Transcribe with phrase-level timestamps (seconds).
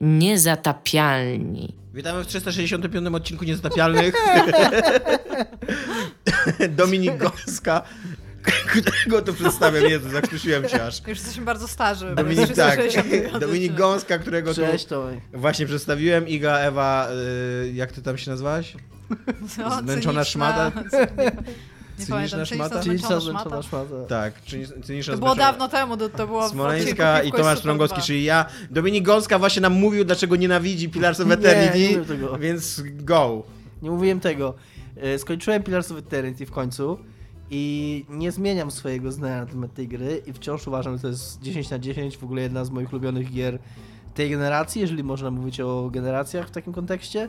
[0.00, 1.74] Niezatapialni.
[1.94, 4.14] Witamy w 365 odcinku Niezatapialnych.
[6.76, 7.82] Dominik Gąska,
[8.66, 9.84] którego tu przedstawiam.
[9.84, 10.98] Jezu, zakrztusiłem się aż.
[10.98, 12.14] Już jesteśmy bardzo starzy.
[12.14, 12.80] Dominik, tak.
[13.40, 15.20] Dominik Gąska, którego Cześć, tu Tomek.
[15.34, 16.28] właśnie przedstawiłem.
[16.28, 17.08] Iga, Ewa,
[17.64, 18.76] y, jak ty tam się nazywałaś?
[19.58, 20.72] No, Zmęczona szmata?
[22.06, 22.82] Cyniczna pamiętam, szmata?
[22.82, 23.62] Czyli cyniczna szmata.
[23.62, 23.84] szmata.
[24.08, 24.34] Tak,
[24.84, 28.06] cyniczna To było dawno temu, to, to było w Smoleńska i Tomasz Trągowski, 2.
[28.06, 28.46] czyli ja.
[28.70, 32.38] Dominik Gąska właśnie nam mówił, dlaczego nienawidzi Pillars of Nie, Eternity, nie tego.
[32.38, 33.42] więc go.
[33.82, 34.54] Nie mówiłem tego.
[34.96, 36.98] E, Skończyłem Pillars of Eternity w końcu
[37.50, 41.42] i nie zmieniam swojego zdania na temat tej gry i wciąż uważam, że to jest
[41.42, 43.58] 10 na 10, w ogóle jedna z moich ulubionych gier
[44.14, 47.28] tej generacji, jeżeli można mówić o generacjach w takim kontekście.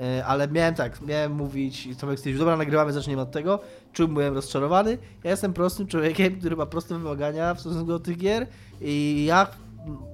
[0.00, 3.60] E, Ale miałem tak, miałem mówić, Tomek stwierdził, dobra, nagrywamy, zaczniemy od tego.
[3.92, 4.98] Czym byłem rozczarowany?
[5.24, 8.46] Ja jestem prostym człowiekiem, który ma proste wymagania w stosunku do tych gier
[8.80, 9.46] i ja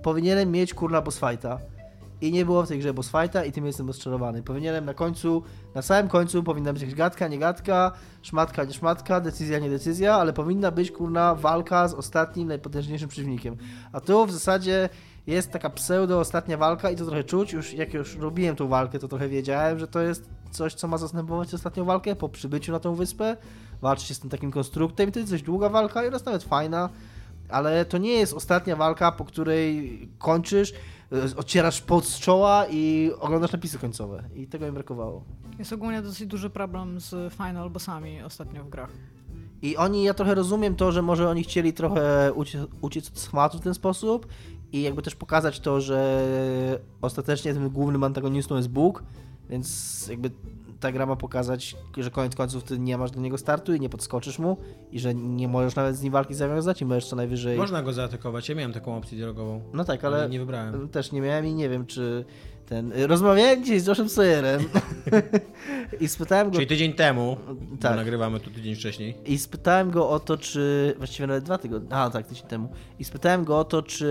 [0.03, 1.59] powinienem mieć kurna boss fighta.
[2.21, 4.43] I nie było w tej grze boss fighta i tym jestem rozczarowany.
[4.43, 5.43] Powinienem na końcu,
[5.75, 10.15] na samym końcu powinna być jakaś gadka, nie gadka, szmatka, nie szmatka, decyzja, nie decyzja,
[10.15, 13.57] ale powinna być kurna walka z ostatnim, najpotężniejszym przeciwnikiem.
[13.93, 14.89] A tu w zasadzie
[15.27, 18.99] jest taka pseudo ostatnia walka i to trochę czuć, już jak już robiłem tą walkę,
[18.99, 22.81] to trochę wiedziałem, że to jest coś, co ma zastępować ostatnią walkę po przybyciu na
[22.81, 23.37] tą wyspę.
[23.81, 26.27] Walczy się z tym takim konstruktem i to jest dość długa walka i ona jest
[26.27, 26.89] nawet fajna,
[27.49, 33.11] ale to nie jest ostatnia walka, po której kończysz, y, ocierasz pot z czoła i
[33.21, 34.25] oglądasz napisy końcowe.
[34.35, 35.25] I tego mi brakowało.
[35.59, 38.91] Jest ogólnie dosyć duży problem z final bossami ostatnio w grach.
[39.63, 43.59] I oni, ja trochę rozumiem to, że może oni chcieli trochę uciec, uciec od schmatu
[43.59, 44.27] w ten sposób
[44.77, 49.03] i jakby też pokazać to, że ostatecznie tym głównym antagonistą jest Bóg,
[49.51, 50.31] więc jakby
[50.81, 53.89] ta gra ma pokazać, że koniec końców ty nie masz do niego startu i nie
[53.89, 54.57] podskoczysz mu
[54.93, 57.59] i że nie możesz nawet z nim walki zawiązać i możesz co najwyżej...
[57.59, 59.61] Można go zaatakować, ja miałem taką opcję dialogową.
[59.73, 60.89] No tak, Ale ale nie wybrałem.
[60.89, 62.25] też nie miałem i nie wiem, czy
[62.67, 62.93] ten...
[63.07, 64.65] Rozmawiałem dzisiaj z Joshem Sawyerem
[66.01, 66.55] i spytałem go...
[66.55, 67.37] Czyli tydzień temu,
[67.81, 67.97] Tak.
[67.97, 69.15] nagrywamy to tydzień wcześniej.
[69.27, 70.95] I spytałem go o to, czy.
[70.99, 71.97] Właściwie nawet dwa tygodnie.
[71.97, 72.69] A, tak, tydzień temu.
[72.99, 74.07] I spytałem go o to, czy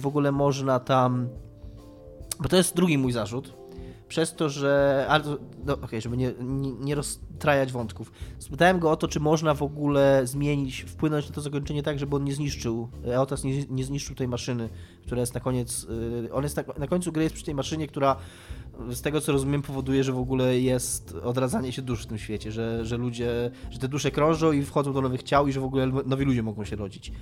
[0.00, 1.28] w ogóle można tam.
[2.40, 3.65] Bo to jest drugi mój zarzut.
[4.08, 5.06] Przez to, że.
[5.08, 5.24] Ale
[5.64, 8.12] no, okej, żeby nie, nie, nie roztrajać wątków.
[8.38, 12.16] Spytałem go o to, czy można w ogóle zmienić, wpłynąć na to zakończenie tak, żeby
[12.16, 12.88] on nie zniszczył.
[13.06, 14.68] Eotas nie, nie zniszczył tej maszyny,
[15.06, 15.86] która jest na koniec.
[16.24, 18.16] y, On jest na, na końcu gry jest przy tej maszynie, która
[18.90, 22.52] z tego co rozumiem powoduje, że w ogóle jest odradzanie się dusz w tym świecie,
[22.52, 25.64] że, że ludzie, że te dusze krążą i wchodzą do nowych ciał i że w
[25.64, 27.12] ogóle nowi ludzie mogą się rodzić.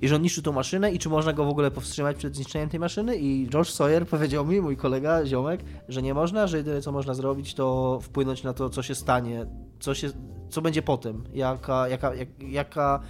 [0.00, 2.68] I że on niszczy tą maszynę i czy można go w ogóle powstrzymać przed zniszczeniem
[2.68, 6.82] tej maszyny i Josh Sawyer powiedział mi, mój kolega, ziomek, że nie można, że jedyne
[6.82, 9.46] co można zrobić to wpłynąć na to, co się stanie,
[9.80, 10.10] co, się,
[10.50, 13.00] co będzie potem, jaka, jaka, jak, jaka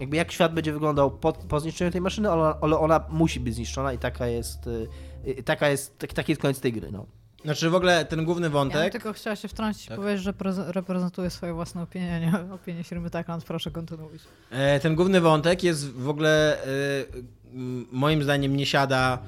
[0.00, 3.54] jakby jak świat będzie wyglądał po, po zniszczeniu tej maszyny, ale ona, ona musi być
[3.54, 4.88] zniszczona i taka jest, y,
[5.26, 7.06] y, taka jest, taki, taki jest koniec tej gry, no.
[7.44, 8.92] Znaczy w ogóle ten główny Ja wątek.
[8.92, 9.96] tylko chciała się wtrącić i Tak.
[9.96, 13.44] powiedzieć, że preze- reprezentuję swoje własne opinie, nie opinię firmy Techland.
[13.44, 14.20] Proszę kontynuować.
[14.50, 16.66] E, ten główny wątek jest w ogóle e,
[17.92, 19.18] moim zdaniem nie siada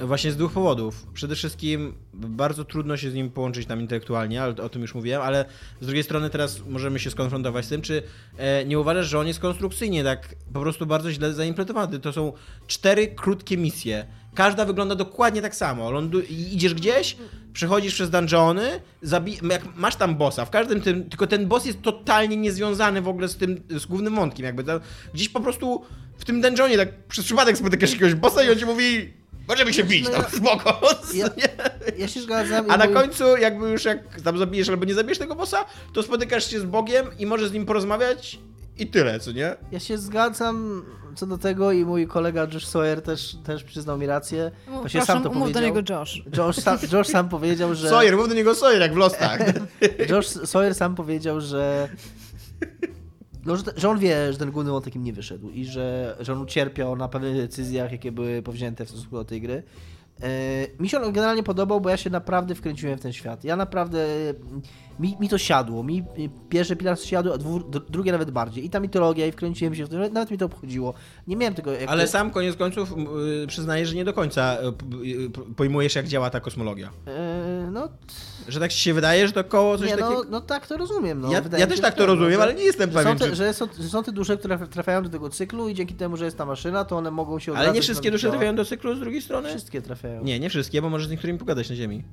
[0.00, 1.06] właśnie z dwóch powodów.
[1.12, 5.22] Przede wszystkim bardzo trudno się z nim połączyć tam intelektualnie, ale o tym już mówiłem,
[5.22, 5.44] ale
[5.80, 8.02] z drugiej strony teraz możemy się skonfrontować z tym, czy
[8.36, 11.98] e, nie uważasz, że on jest konstrukcyjnie tak po prostu bardzo źle zaimplementowany.
[11.98, 12.32] To są
[12.66, 14.06] cztery krótkie misje.
[14.34, 15.90] Każda wygląda dokładnie tak samo.
[15.90, 17.16] Lądu idziesz gdzieś,
[17.52, 21.82] przechodzisz przez dungeony, zabi- jak masz tam bossa, w każdym tym, tylko ten boss jest
[21.82, 24.80] totalnie niezwiązany w ogóle z tym, z głównym wątkiem, jakby tam,
[25.14, 25.82] gdzieś po prostu
[26.18, 29.12] w tym dungeonie tak przez przypadek spotykasz jakiegoś bossa i on ci mówi
[29.48, 30.80] możemy się bić, No tam ja- spoko.
[31.14, 31.28] Ja,
[31.98, 32.70] ja się zgadzam.
[32.70, 36.02] A na mój- końcu jakby już jak tam zabijesz albo nie zabijesz tego bossa, to
[36.02, 38.38] spotykasz się z Bogiem i możesz z nim porozmawiać
[38.78, 39.56] i tyle, co nie?
[39.72, 44.06] Ja się zgadzam co do tego i mój kolega Josh Sawyer też, też przyznał mi
[44.06, 44.50] rację.
[44.68, 45.74] Mów, Właśnie proszę, sam to umów do powiedział.
[45.76, 46.22] niego Josh.
[46.36, 47.88] Josh sam, Josh sam powiedział, że.
[47.90, 49.40] Sawyer, mów do niego Sawyer jak w Lostach.
[50.10, 51.88] Josh Sawyer sam powiedział, że.
[53.44, 56.32] No, że, że on wie, że ten główny wątek im nie wyszedł i że, że
[56.32, 59.62] on ucierpiał na pewnych decyzjach, jakie były powzięte w stosunku do tej gry.
[60.22, 60.26] E,
[60.78, 63.44] Mi się on generalnie podobał, bo ja się naprawdę wkręciłem w ten świat.
[63.44, 64.06] Ja naprawdę.
[65.00, 65.82] Mi, mi to siadło.
[65.84, 66.04] Mi
[66.48, 68.64] pierwsze Pillars siadło, a dwu, dru- drugie nawet bardziej.
[68.64, 69.96] I ta mitologia, i wkręciłem się w to.
[69.98, 70.94] Nawet mi to obchodziło.
[71.26, 71.70] Nie miałem tego.
[71.86, 72.94] Ale sam koniec końców
[73.46, 74.56] przyznaję, że nie do końca
[75.56, 76.90] pojmujesz jak działa ta kosmologia.
[77.06, 77.88] E, No,
[78.48, 80.24] Że tak ci się wydaje, że to koło coś nie, no, takiego...
[80.30, 81.20] no tak to rozumiem.
[81.20, 81.32] No.
[81.32, 83.34] Ja- ja też tak to rozumiem, że- ale nie jestem że są pewien, te, czy-
[83.34, 86.24] że, są, że są te dusze, które trafiają do tego cyklu i dzięki temu, że
[86.24, 88.32] jest ta maszyna, to one mogą się Ale nie wszystkie dusze ciała.
[88.32, 89.48] trafiają do cyklu z drugiej strony?
[89.48, 90.03] Wszystkie trafiają.
[90.22, 92.04] Nie, nie wszystkie, bo możesz z niektórymi pogadać na ziemi.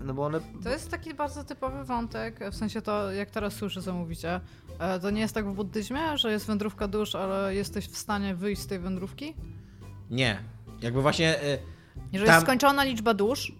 [0.00, 0.40] No bo one...
[0.64, 4.40] To jest taki bardzo typowy wątek, w sensie to, jak teraz słyszę, co mówicie.
[4.78, 8.34] E, To nie jest tak w buddyzmie, że jest wędrówka dusz, ale jesteś w stanie
[8.34, 9.34] wyjść z tej wędrówki?
[10.10, 10.38] Nie.
[10.82, 11.58] Jakby właśnie y,
[12.12, 13.52] Jeżeli Tam- jest skończona liczba dusz,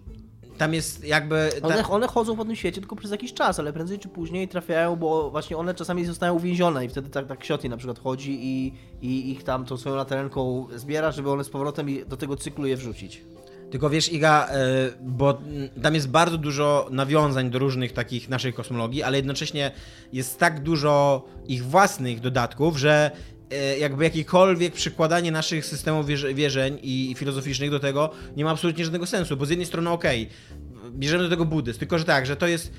[0.58, 1.50] Tam jest jakby...
[1.60, 1.66] Ta...
[1.68, 4.96] One, one chodzą po tym świecie tylko przez jakiś czas, ale prędzej czy później trafiają,
[4.96, 8.74] bo właśnie one czasami zostają uwięzione i wtedy tak, tak Xioti na przykład chodzi i,
[9.02, 12.66] i ich tam tą swoją latarenką zbiera, żeby one z powrotem i- do tego cyklu
[12.66, 13.22] je wrzucić.
[13.70, 14.56] Tylko wiesz, Iga, e,
[15.00, 15.38] bo
[15.82, 19.70] tam jest bardzo dużo nawiązań do różnych takich naszych kosmologii, ale jednocześnie
[20.12, 23.10] jest tak dużo ich własnych dodatków, że
[23.50, 28.84] e, jakby jakiekolwiek przykładanie naszych systemów wierze- wierzeń i filozoficznych do tego nie ma absolutnie
[28.84, 30.28] żadnego sensu, bo z jednej strony okej,
[30.90, 32.72] bierzemy do tego buddyzm, tylko że tak, że to jest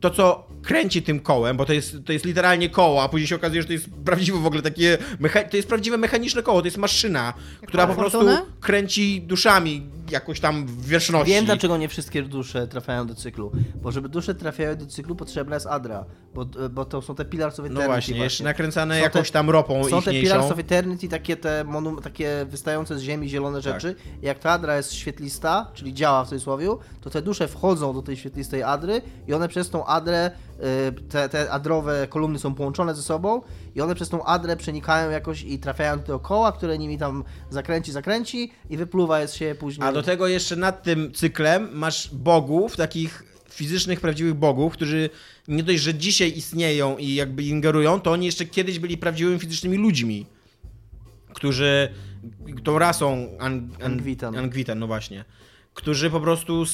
[0.00, 3.36] to, co kręci tym kołem, bo to jest, to jest literalnie koło, a później się
[3.36, 6.66] okazuje, że to jest prawdziwe w ogóle takie, mecha- to jest prawdziwe mechaniczne koło, to
[6.66, 7.34] jest maszyna,
[7.66, 8.20] która po prostu
[8.60, 11.32] kręci duszami jakoś tam w wierzchności.
[11.32, 13.52] Wiem, dlaczego nie wszystkie dusze trafiają do cyklu.
[13.82, 16.04] Bo żeby dusze trafiały do cyklu, potrzebna jest Adra.
[16.34, 17.86] Bo, bo to są te Pillars of No Eternity.
[17.86, 20.10] właśnie, jeszcze nakręcane Są jakąś te- tam ropą Są te.
[20.10, 23.72] Pillars of Eternity, takie te monum, takie wystające z ziemi zielone Tak.
[23.80, 23.94] rzeczy.
[24.22, 26.68] Jak ta Adra jest świetlista, czyli działa w cudzysłowie,
[27.00, 31.28] to te dusze wchodzą do tej świetlistej Adry i one przez tą Adrę, y, te,
[31.28, 33.42] te adrowe kolumny są połączone ze sobą
[33.74, 37.92] i one przez tą Adrę przenikają jakoś i trafiają do koła, które nimi tam zakręci,
[37.92, 39.88] zakręci i wypluwa jest się później.
[39.88, 45.10] A do tego jeszcze nad tym cyklem masz bogów, takich fizycznych, prawdziwych bogów, którzy
[45.48, 49.76] nie dość, że dzisiaj istnieją i jakby ingerują, to oni jeszcze kiedyś byli prawdziwymi fizycznymi
[49.76, 50.26] ludźmi,
[51.34, 51.88] którzy
[52.64, 54.36] tą rasą An, An, Angwitan.
[54.36, 55.24] Angwitan, no właśnie,
[55.74, 56.64] którzy po prostu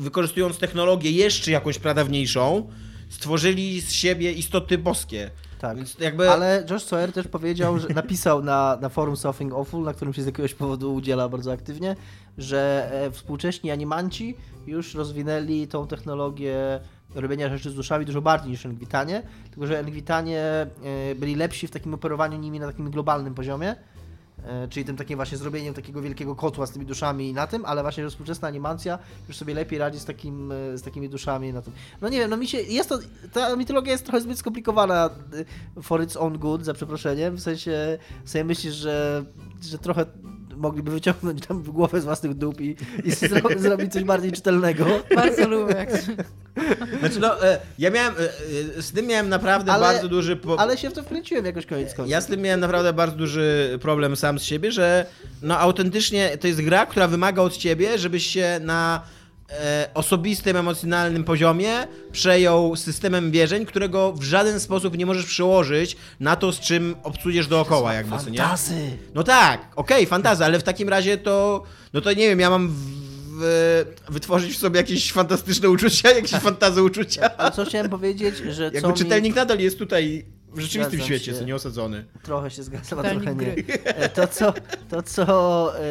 [0.00, 2.70] wykorzystując technologię jeszcze jakąś pradawniejszą,
[3.08, 5.30] stworzyli z siebie istoty boskie.
[5.60, 5.78] Tak.
[6.00, 6.30] Jakby...
[6.30, 10.22] Ale Josh Sawyer też powiedział, że napisał na, na forum Something Awful, na którym się
[10.22, 11.96] z jakiegoś powodu udziela bardzo aktywnie,
[12.38, 14.36] że e, współcześni animanci
[14.66, 16.80] już rozwinęli tą technologię
[17.14, 20.68] robienia rzeczy z duszami dużo bardziej niż Engwitanie, tylko że Engwitanie e,
[21.14, 23.76] byli lepsi w takim operowaniu nimi na takim globalnym poziomie,
[24.70, 27.82] czyli tym takim właśnie zrobieniem takiego wielkiego kotła z tymi duszami i na tym, ale
[27.82, 28.98] właśnie współczesna animacja
[29.28, 31.72] już sobie lepiej radzi z, takim, e, z takimi duszami na tym.
[32.00, 32.98] No nie wiem, no mi się, jest to,
[33.32, 35.10] ta mitologia jest trochę zbyt skomplikowana
[35.78, 39.24] y, for its own good, za przeproszeniem, w sensie sobie myślisz, że,
[39.62, 40.06] że trochę
[40.56, 44.86] mogliby wyciągnąć tam głowę z własnych dup i, i zro, zrobić coś bardziej czytelnego.
[45.14, 45.74] bardzo lubię.
[45.74, 45.90] Jak...
[47.00, 48.18] Znaczy no, e, ja miałem, e,
[48.78, 50.36] e, z tym miałem naprawdę Ale- bardzo duży...
[50.36, 50.60] Po...
[50.60, 52.10] Ale się w to wkręciłem jakoś koniec końców.
[52.10, 55.06] Ja z tym miałem naprawdę bardzo duży problem sam z siebie, że
[55.42, 59.02] no autentycznie to jest gra, która wymaga od ciebie, żebyś się na
[59.60, 66.36] e, osobistym, emocjonalnym poziomie przejął systemem wierzeń, którego w żaden sposób nie możesz przełożyć na
[66.36, 68.38] to, z czym obcujesz dookoła, jakby, co nie?
[68.38, 68.96] Fantazy!
[69.14, 71.62] No tak, okej, fantaza, ale w takim razie to,
[71.92, 72.74] no to nie wiem, ja mam
[74.08, 77.36] wytworzyć w sobie jakieś fantastyczne uczucia, jakieś fantazy uczucia.
[77.36, 78.94] Ale co chciałem powiedzieć, że Jakby mi...
[78.94, 80.24] czytelnik nadal jest tutaj
[80.54, 81.38] w rzeczywistym Zgadzam świecie, się.
[81.38, 82.04] co nie osadzony.
[82.22, 83.54] Trochę się zgadzam, a trochę nie.
[83.84, 84.54] E, To co,
[84.88, 85.84] to co, e,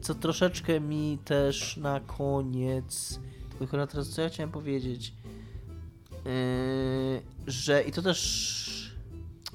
[0.00, 3.20] co troszeczkę mi też na koniec,
[3.58, 5.14] tylko na teraz co ja chciałem powiedzieć,
[6.26, 6.30] E,
[7.46, 8.96] że i to też,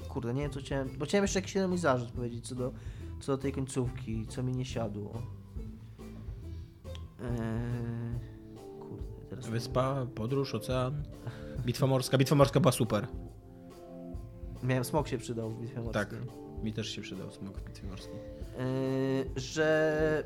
[0.08, 2.72] kurde, nie wiem co chciałem, bo chciałem jeszcze jakiś jeden mój zarzut powiedzieć co do,
[3.20, 5.22] co do tej końcówki, co mi nie siadło.
[7.20, 8.18] E,
[8.80, 9.48] Kurde, teraz...
[9.48, 11.02] Wyspa, podróż, ocean,
[11.66, 12.18] bitwa morska.
[12.18, 13.06] Bitwa morska była super.
[14.62, 16.18] Miałem, smok się przydał w bitwie Tak, morskiej.
[16.62, 18.14] mi też się przydał smok w bitwie morskiej.
[18.14, 20.24] Yy, że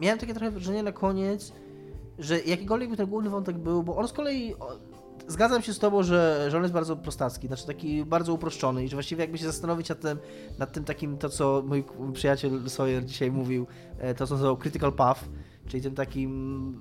[0.00, 1.52] miałem takie trochę wrażenie na koniec,
[2.18, 4.54] że jakikolwiek by ten główny wątek był, bo on z kolei
[5.28, 8.88] zgadzam się z tobą, że, że on jest bardzo prostacki, znaczy taki bardzo uproszczony i
[8.88, 10.18] że właściwie jakby się zastanowić nad tym,
[10.58, 13.66] nad tym takim, to co mój przyjaciel Sawyer dzisiaj mówił,
[13.98, 15.24] e, to co nazywał critical path,
[15.66, 16.72] czyli tym takim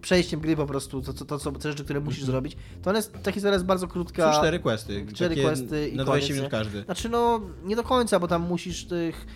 [0.00, 2.96] przejściem gry po prostu, to, to, to, co, te rzeczy, które musisz zrobić, to on
[2.96, 4.32] jest, ta historia jest bardzo krótka.
[4.32, 5.06] Są cztery questy.
[5.14, 6.82] cztery questy i Na koniec, 20 minut każdy.
[6.82, 9.26] Znaczy no, nie do końca, bo tam musisz tych,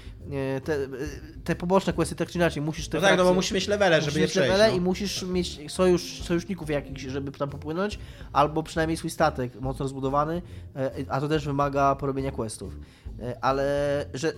[0.64, 0.88] te,
[1.44, 3.96] te poboczne questy tak czy inaczej, musisz te No tak, no bo musisz mieć levele,
[3.96, 4.50] musisz żeby je mieć przejść.
[4.50, 4.76] levele no.
[4.76, 7.98] i musisz mieć sojusz, sojuszników jakichś, żeby tam popłynąć,
[8.32, 10.42] albo przynajmniej swój statek mocno rozbudowany,
[10.76, 12.76] e, a to też wymaga porobienia questów.
[13.20, 14.32] E, Ale, że e,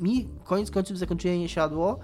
[0.00, 1.98] mi koniec końców zakończenie nie siadło,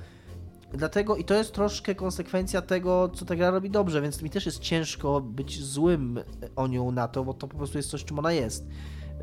[0.73, 4.47] Dlatego i to jest troszkę konsekwencja tego, co ta gra robi dobrze, więc mi też
[4.47, 6.21] jest ciężko być złym
[6.57, 8.67] o nią na to, bo to po prostu jest coś, czym ona jest.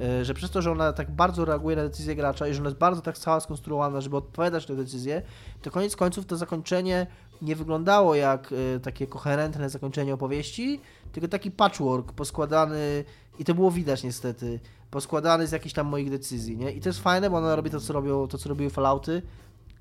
[0.01, 2.69] E, Że przez to, że ona tak bardzo reaguje na decyzję gracza i że ona
[2.69, 5.21] jest bardzo tak cała skonstruowana, żeby odpowiadać na decyzje,
[5.61, 7.07] to koniec końców to zakończenie
[7.41, 10.79] nie wyglądało jak e, takie koherentne zakończenie opowieści,
[11.11, 13.03] tylko taki patchwork poskładany
[13.39, 14.59] i to było widać niestety,
[14.91, 16.71] poskładany z jakichś tam moich decyzji, nie?
[16.71, 19.21] I to jest fajne, bo ona robi to, co robią, to, co robiły Fallouty,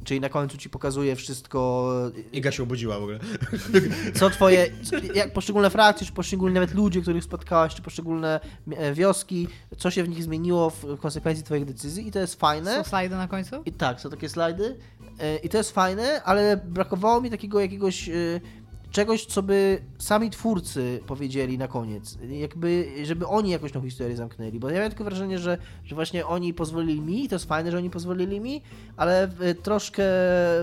[0.05, 1.90] czyli na końcu ci pokazuje wszystko,
[2.33, 3.19] Iga się obudziła w ogóle.
[4.19, 4.71] co twoje,
[5.14, 8.40] jak poszczególne frakcje, czy poszczególni nawet ludzie, których spotkałaś, czy poszczególne
[8.76, 12.75] e, wioski, co się w nich zmieniło w konsekwencji twoich decyzji i to jest fajne.
[12.76, 13.57] Są slajdy na końcu?
[13.67, 14.76] I tak, są takie slajdy
[15.21, 18.12] e, i to jest fajne, ale brakowało mi takiego jakiegoś e,
[18.90, 22.18] czegoś, co by sami twórcy powiedzieli na koniec.
[22.28, 24.59] Jakby, żeby oni jakoś tą historię zamknęli.
[24.59, 27.71] Bo ja miałem tylko wrażenie, że, że właśnie oni pozwolili mi, i to jest fajne,
[27.71, 28.62] że oni pozwolili mi,
[28.97, 30.04] ale e, troszkę,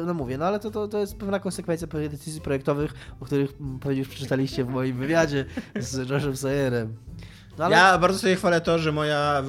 [0.05, 3.53] no mówię, no ale to, to, to jest pewna konsekwencja pewnych decyzji projektowych, o których
[3.61, 5.45] mm, pewnie już przeczytaliście w moim wywiadzie
[5.79, 6.95] z Joshem Sayerem.
[7.57, 9.43] No ale Ja bardzo sobie chwalę to, że moja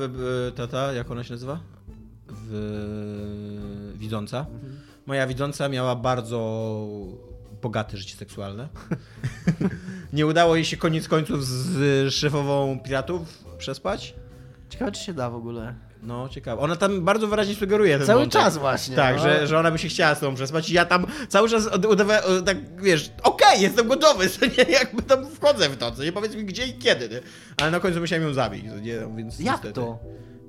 [0.49, 1.61] y, tata, jak ona się nazywa?
[2.29, 3.93] W...
[3.95, 4.47] Widząca.
[5.07, 6.67] Moja widząca miała bardzo
[7.63, 8.69] bogate życie seksualne.
[10.13, 14.15] Nie udało jej się koniec końców z szefową piratów przespać.
[14.69, 15.75] ciekawe, czy się da w ogóle.
[16.03, 16.63] No, ciekawe.
[16.63, 18.43] Ona tam bardzo wyraźnie sugeruje ten Cały wątek.
[18.43, 18.97] czas właśnie.
[18.97, 19.23] Tak, no.
[19.23, 22.45] że, że ona by się chciała z tobą przespać i ja tam cały czas udawałem,
[22.45, 26.35] tak wiesz, okej, jestem gotowy, co nie, jakby tam wchodzę w to, co nie, powiedz
[26.35, 27.21] mi gdzie i kiedy, nie?
[27.63, 29.73] Ale na końcu musiałem ją zabić, co nie, no, więc Jak niestety.
[29.73, 29.99] to?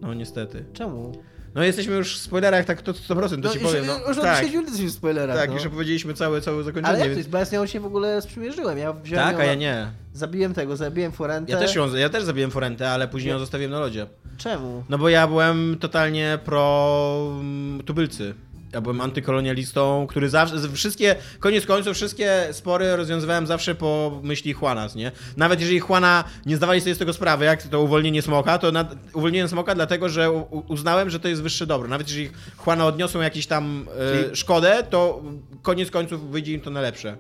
[0.01, 0.66] No niestety.
[0.74, 1.12] Czemu?
[1.58, 4.00] No jesteśmy już w spoilerach, tak to 100%, to ci już, powiem, no.
[4.08, 5.38] już od tak, 10 minut w spoilerach.
[5.38, 5.56] tak, no.
[5.56, 7.30] już opowiedzieliśmy całe, całe zakończenie, Ale jak to jest?
[7.30, 8.78] Bo ja z nią się w ogóle sprzymierzyłem.
[8.78, 9.92] Ja wziąłem Tak, ją a ja nie.
[10.14, 11.52] Zabiłem tego, zabiłem Forentę.
[11.52, 13.40] Ja też ją, ja też zabiłem Forentę, ale później ją Nie.
[13.40, 14.08] zostawiłem na lodzie.
[14.38, 14.84] Czemu?
[14.90, 18.34] No bo ja byłem totalnie pro mm, tubylcy.
[18.74, 24.96] Ja byłem antykolonialistą, który zawsze, wszystkie, koniec końców, wszystkie spory rozwiązywałem zawsze po myśli Juanas,
[24.96, 25.12] nie?
[25.38, 28.96] Nawet jeżeli Juana nie zdawali sobie z tego sprawy, jak to uwolnienie smoka, to nad,
[29.14, 30.32] uwolniłem smoka dlatego, że
[30.68, 31.88] uznałem, że to jest wyższe dobro.
[31.88, 32.30] Nawet jeżeli
[32.66, 33.88] Juana odniosą jakieś tam
[34.32, 35.24] e, szkodę, to
[35.62, 37.18] koniec końców wyjdzie im to na lepsze.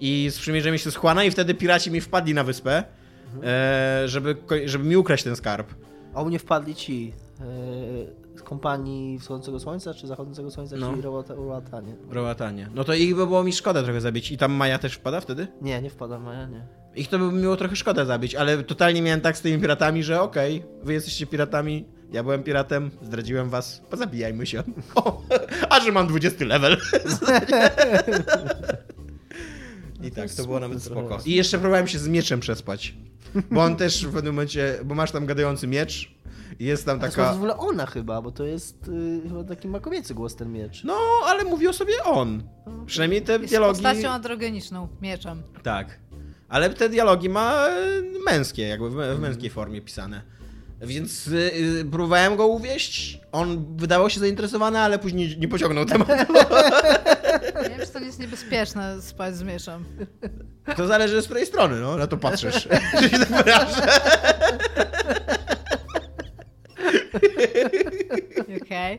[0.00, 2.84] I sprzymierzyłem się z Juana i wtedy piraci mi wpadli na wyspę,
[3.42, 5.74] e, żeby, żeby mi ukraść ten skarb.
[6.14, 10.90] A u mnie wpadli ci z kompanii wschodzącego słońca, czy zachodzącego słońca, No.
[10.90, 11.94] czyli Rowatanie.
[12.10, 12.68] Rołatanie.
[12.74, 14.32] No to ich by było mi szkoda trochę zabić.
[14.32, 15.46] I tam Maja też wpada wtedy?
[15.62, 16.66] Nie, nie wpadam, a ja nie.
[16.94, 20.20] Ich to by było trochę szkoda zabić, ale totalnie miałem tak z tymi piratami, że
[20.20, 24.62] okej, wy jesteście piratami, ja byłem piratem, zdradziłem was, pozabijajmy się.
[24.94, 25.22] O,
[25.70, 26.76] a że mam 20 level.
[30.02, 31.18] I tak, to było nawet spoko.
[31.26, 32.94] I jeszcze próbowałem się z mieczem przespać.
[33.50, 36.10] Bo on też w pewnym momencie, bo masz tam gadający miecz
[36.60, 37.32] jest tam A to jest taka...
[37.32, 40.84] w ogóle ona chyba, bo to jest yy, chyba taki ma kobiecy głos ten miecz.
[40.84, 42.42] No, ale mówi o sobie on.
[42.86, 43.82] Przynajmniej te Jest dialogi...
[43.82, 45.42] postacią androgeniczną, mieczem.
[45.62, 45.98] Tak.
[46.48, 47.72] Ale te dialogi ma e,
[48.26, 50.22] męskie, jakby w, w męskiej formie pisane.
[50.80, 51.50] Więc y,
[51.80, 53.20] y, próbowałem go uwieść.
[53.32, 56.12] On wydawał się zainteresowany, ale później nie pociągnął tematu.
[57.62, 59.84] Nie wiem, czy to nie jest niebezpieczne spać z mieczem.
[60.76, 62.68] To zależy z której strony, no, na to patrzysz.
[63.00, 63.86] Że się wyrażę.
[68.62, 68.98] Okej.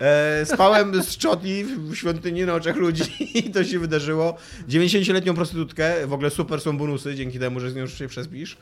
[0.00, 4.36] E, spałem z czotli w świątyni na oczach ludzi i to się wydarzyło.
[4.68, 8.56] 90-letnią prostytutkę, w ogóle super są bonusy dzięki temu, że z nią się przespisz.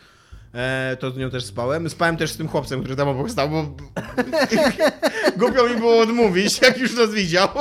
[0.54, 1.90] E, to z nią też spałem.
[1.90, 3.76] Spałem też z tym chłopcem, który tam obok stał, bo
[5.38, 7.48] głupio mi było odmówić, jak już nas widział.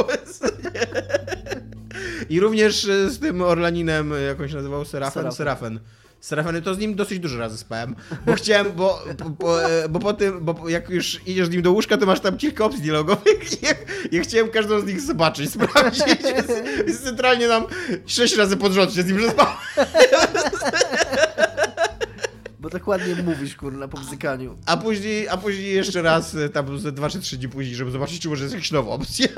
[2.29, 4.85] I również z tym Orlaninem, jak on się nazywał?
[4.85, 5.31] Serafen?
[5.31, 5.37] Serafen.
[5.37, 5.79] Serafen.
[6.19, 7.95] Serafen, to z nim dosyć dużo razy spałem,
[8.25, 11.61] bo chciałem, bo, bo, bo, e, bo po tym, bo jak już idziesz z nim
[11.61, 13.73] do łóżka, to masz tam kilka opcji dialogowych i ja,
[14.11, 16.03] ja chciałem każdą z nich zobaczyć, sprawdzić,
[16.85, 17.65] więc, centralnie tam
[18.05, 19.55] sześć razy pod rząd się z nim przespałem.
[22.59, 24.57] Bo tak ładnie mówisz, kurna, po bzykaniu.
[24.65, 27.91] A później, a później jeszcze raz, e, tam ze dwa czy trzy dni później, żeby
[27.91, 29.27] zobaczyć, czy może jest jakaś nowa opcja.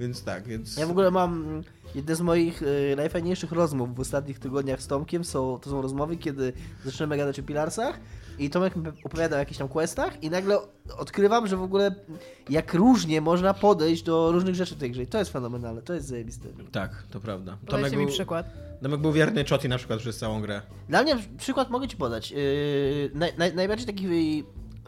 [0.00, 0.76] Więc tak, więc...
[0.76, 1.62] Ja w ogóle mam
[1.94, 5.24] jedne z moich y, najfajniejszych rozmów w ostatnich tygodniach z Tomkiem.
[5.24, 6.52] Są, to są rozmowy, kiedy
[6.84, 8.00] zaczynamy gadać o Pilarsach
[8.38, 10.58] i Tomek mi opowiada o jakichś tam questach i nagle
[10.98, 11.94] odkrywam, że w ogóle
[12.48, 15.02] jak różnie można podejść do różnych rzeczy w tej grze.
[15.02, 16.48] I to jest fenomenalne, to jest zajebiste.
[16.72, 17.52] Tak, to prawda.
[17.52, 18.46] Tomek Podajcie mi był, przykład.
[18.82, 20.62] Tomek był wierny Choti na przykład przez całą grę.
[20.88, 22.30] Dla mnie przykład mogę ci podać.
[22.30, 24.06] Yy, naj, naj, najbardziej taki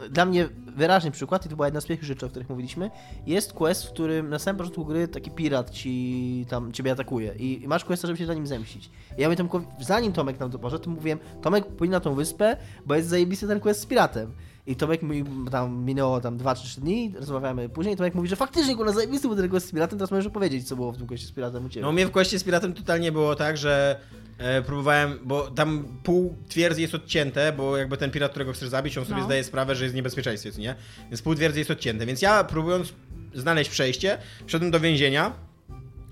[0.09, 2.91] dla mnie wyraźny przykład, i to była jedna z pierwszych rzeczy, o których mówiliśmy,
[3.27, 7.67] jest quest, w którym na samym początku gry taki pirat ci tam ciebie atakuje i,
[7.67, 8.89] masz questa, żeby się na nim zemścić.
[9.17, 12.15] I ja mówię Tomkowi, zanim Tomek nam to poszedł, to mówiłem, Tomek pójdź na tą
[12.15, 14.31] wyspę, bo jest zajebisty ten quest z piratem.
[14.67, 18.27] I Tomek mi tam minęło tam 2 czy 3 dni, rozmawiamy później i Tomek mówi,
[18.27, 20.97] że faktycznie kurwa zajebisty był ten quest z piratem, teraz możesz opowiedzieć, co było w
[20.97, 21.85] tym questie z piratem u ciebie.
[21.85, 23.99] No mnie w Questie z Piratem totalnie było tak, że
[24.37, 28.97] e, próbowałem, bo tam pół twierdzy jest odcięte, bo jakby ten pirat, którego chcesz zabić,
[28.97, 29.25] on sobie No.
[29.25, 30.75] zdaje sprawę, że jest w niebezpieczeństwie, co nie?
[31.09, 32.05] Więc pół twierdzy jest odcięte.
[32.05, 32.93] Więc ja próbując
[33.33, 34.17] znaleźć przejście,
[34.47, 35.33] wszedłem do więzienia.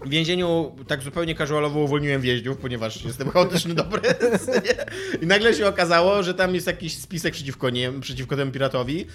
[0.05, 4.01] W więzieniu tak zupełnie casualowo uwolniłem więźniów, ponieważ jestem chaotyczny dobry.
[5.21, 9.05] I nagle się okazało, że tam jest jakiś spisek przeciwko, nie, przeciwko temu piratowi.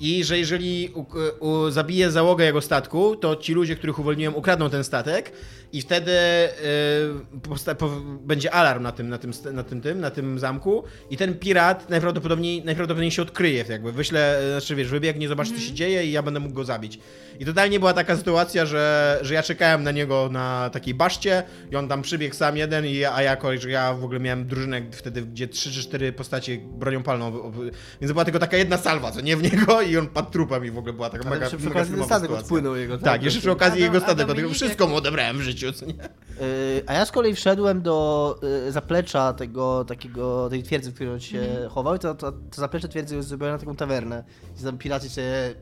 [0.00, 1.06] I że jeżeli u,
[1.40, 5.32] u, zabije załogę jego statku, to ci ludzie, których uwolniłem, ukradną ten statek
[5.72, 7.88] i wtedy y, po,
[8.20, 11.90] będzie alarm na tym, na, tym, na, tym, tym, na tym zamku i ten pirat
[11.90, 16.12] najprawdopodobniej, najprawdopodobniej się odkryje, jakby wyślę, y, znaczy wiesz, wybiegnie, zobaczy co się dzieje i
[16.12, 16.98] ja będę mógł go zabić.
[17.40, 21.76] I totalnie była taka sytuacja, że, że ja czekałem na niego na takiej baszcie i
[21.76, 24.82] on tam przybiegł sam jeden, i, ja- a jako, że ja w ogóle miałem drużynę
[24.92, 27.52] wtedy, gdzie trzy czy cztery postacie bronią palną,
[28.00, 30.70] więc była tylko taka jedna salwa, co nie w niego i on padł trupem i
[30.70, 32.42] w ogóle była taka mega, jeszcze przy mega filmowa statek sytuacja.
[32.44, 32.98] odpłynął jego.
[32.98, 35.72] Tak, jeszcze przy okazji A jego statek, bo Dominik wszystko jak- mu odebrałem w życiu,
[35.72, 35.92] co nie?
[35.92, 41.12] Yy, A ja z kolei wszedłem do y, zaplecza tego takiego, tej twierdzy, w której
[41.12, 44.24] on się chował i to, to, to zaplecze twierdzy jest zrobione na taką tawernę.
[44.56, 45.54] Gdzie tam piraci się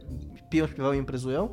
[0.50, 1.49] piją, śpiewają, imprezują.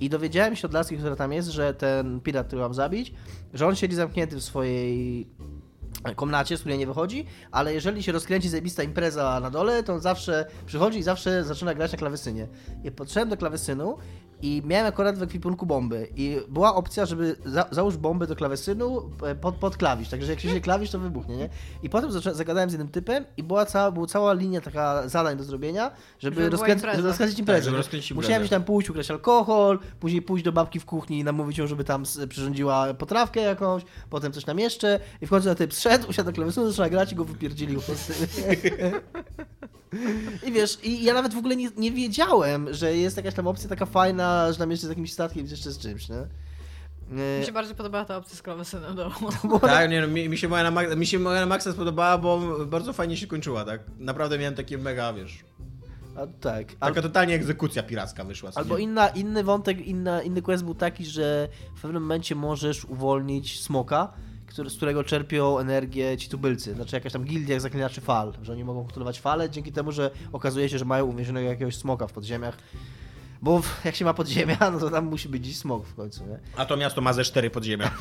[0.00, 3.14] I dowiedziałem się od laski, która tam jest, że ten pirat, który mam zabić,
[3.54, 5.28] że on siedzi zamknięty w swojej
[6.16, 10.00] komnacie, z której nie wychodzi, ale jeżeli się rozkręci zajebista impreza na dole, to on
[10.00, 12.48] zawsze przychodzi i zawsze zaczyna grać na klawesynie.
[12.84, 13.98] I podszedłem do klawesynu
[14.42, 19.10] i miałem akurat w ekwipunku bomby i była opcja, żeby za, załóż bombę do klawesynu
[19.22, 21.48] e, pod, pod klawisz, także jak się się klawisz, to wybuchnie, nie?
[21.82, 25.36] I potem zaczę, zagadałem z jednym typem i była cała, była cała linia taka zadań
[25.36, 26.96] do zrobienia, żeby, Żeby była rozkręc- impreza.
[26.96, 27.72] żeby rozkręcić imprezę.
[27.72, 31.24] Tak, żeby Musiałem gdzieś tam pójść, ukraść alkohol, później pójść do babki w kuchni i
[31.24, 35.54] namówić ją, żeby tam przyrządziła potrawkę jakąś, potem coś tam jeszcze i w końcu na
[35.54, 37.80] typ zszedł, usiadł do klawiatury, zaczął grać i go wypierdzielił.
[40.46, 43.68] I wiesz, i ja nawet w ogóle nie, nie wiedziałem, że jest jakaś tam opcja
[43.68, 46.26] taka fajna, że tam jeszcze z jakimś statkiem, jeszcze z czymś, nie?
[47.40, 49.10] Mi się bardziej podobała ta opcja z klawesynem do
[49.60, 52.40] Tak, nie, no, mi, mi, się moja na, mi się moja na Maxa spodobała, bo
[52.66, 53.80] bardzo fajnie się kończyła, tak?
[53.98, 55.44] Naprawdę miałem takie mega, wiesz,
[56.16, 56.66] A, tak.
[56.80, 58.50] Al, taka totalnie egzekucja piracka wyszła.
[58.54, 63.60] albo inna, inny wątek, inna, inny quest był taki, że w pewnym momencie możesz uwolnić
[63.60, 64.12] smoka,
[64.58, 66.74] który, z którego czerpią energię ci tubylcy.
[66.74, 70.10] Znaczy jakaś tam gildia jak zaklinaczy fal, że oni mogą kontrolować fale dzięki temu, że
[70.32, 72.58] okazuje się, że mają uwięzionego jakiegoś smoka w podziemiach.
[73.42, 76.38] Bo jak się ma podziemia, no to tam musi być gdzieś smok w końcu, nie?
[76.56, 77.90] A to miasto ma ze cztery podziemia.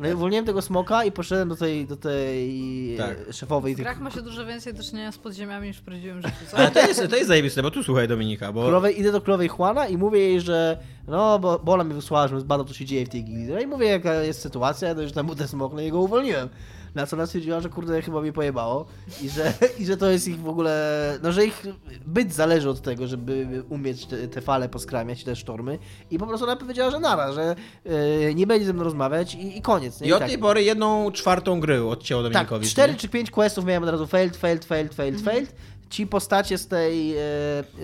[0.00, 3.16] No i uwolniłem tego smoka i poszedłem do tej, do tej Tak.
[3.32, 6.36] szefowej W grach ma się dużo więcej do czynienia z podziemiami niż w prawdziwym życiu,
[6.50, 6.56] co?
[6.56, 8.62] Ale to jest, to jest zajebiste, bo tu słuchaj Dominika, bo...
[8.62, 10.78] królowej, idę do królowej Juana i mówię jej, że
[11.08, 13.46] no, bo, bo ona mi wysłała, żebym zbadał, co się dzieje w tej gildii.
[13.54, 16.00] No i mówię, jaka jest sytuacja, no, że tam był ten smok, no i go
[16.00, 16.48] uwolniłem.
[16.94, 18.86] Na co ona stwierdziła, że kurde, chyba mi pojebało
[19.22, 21.62] i że, i że to jest ich w ogóle, no, że ich
[22.06, 25.78] byt zależy od tego, żeby umieć te, te fale poskramiać, te sztormy
[26.10, 29.58] i po prostu ona powiedziała, że nara, że e, nie będzie ze mną rozmawiać i,
[29.58, 30.00] i koniec.
[30.00, 30.08] nie?
[30.08, 30.28] I od tak.
[30.28, 32.66] tej pory jedną czwartą gry odcięło Tak, Dominikowi.
[32.66, 32.98] cztery nie?
[32.98, 35.54] czy pięć questów miałem od razu failed, failed, failed, failed, failed.
[35.90, 37.18] Ci postacie z tej, e,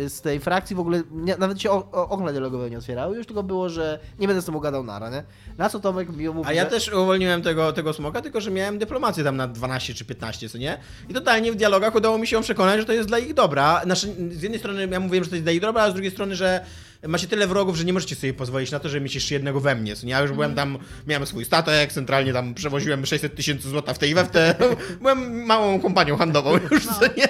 [0.09, 3.27] z tej frakcji w ogóle nie, nawet się o- o- okna dialogowe nie otwierały, już
[3.27, 5.23] tylko było, że nie będę z tobą gadał nara, nie?
[5.59, 6.71] Na co Tomek mi mówi, A ja że...
[6.71, 10.59] też uwolniłem tego, tego smoka, tylko że miałem dyplomację tam na 12 czy 15, co
[10.59, 10.79] nie?
[11.09, 13.81] I totalnie w dialogach udało mi się ją przekonać, że to jest dla ich dobra.
[13.85, 16.11] Znaczy, z jednej strony ja mówiłem, że to jest dla ich dobra, a z drugiej
[16.11, 16.65] strony, że
[17.09, 19.75] macie tyle wrogów, że nie możecie sobie pozwolić na to, żeby mieć jeszcze jednego we
[19.75, 19.95] mnie.
[20.03, 20.11] Nie?
[20.11, 24.15] Ja już byłem tam, miałem swój statek, centralnie tam przewoziłem 600 tysięcy złota w tej
[24.15, 24.55] we w te.
[25.01, 27.29] Byłem małą kompanią handlową już, co nie?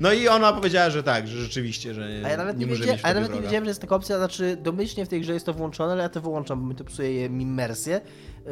[0.00, 2.92] No i ona powiedziała, że tak, że rzeczywiście, że A ja nawet nie, może wiedzia-
[2.92, 5.32] mieć a ja nawet nie wiedziałem, że jest taka opcja, znaczy domyślnie w tej grze
[5.34, 8.00] jest to włączone, ale ja to wyłączam, bo mi to psuje mi immersję,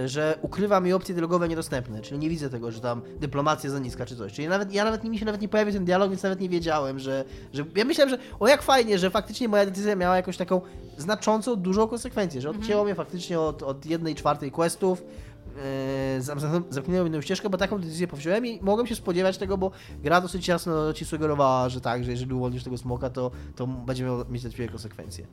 [0.07, 4.07] że ukrywa mi opcje dialogowe niedostępne, czyli nie widzę tego, że tam dyplomacja za niska
[4.07, 4.33] czy coś.
[4.33, 6.99] Czyli nawet, ja nawet mi się nawet nie pojawił ten dialog, więc nawet nie wiedziałem,
[6.99, 10.61] że, że ja myślałem, że o jak fajnie, że faktycznie moja decyzja miała jakąś taką
[10.99, 15.03] znaczącą, dużą konsekwencję, że odcięło mnie faktycznie od, od jednej czwartej questów,
[16.19, 19.71] zam- zamknęło inną ścieżkę, bo taką decyzję powziąłem i mogłem się spodziewać tego, bo
[20.03, 24.05] gra dosyć jasno ci sugerowała, że tak, że jeżeli uwolnisz tego smoka, to, to będzie
[24.05, 25.27] miał mieć dla ciebie konsekwencje.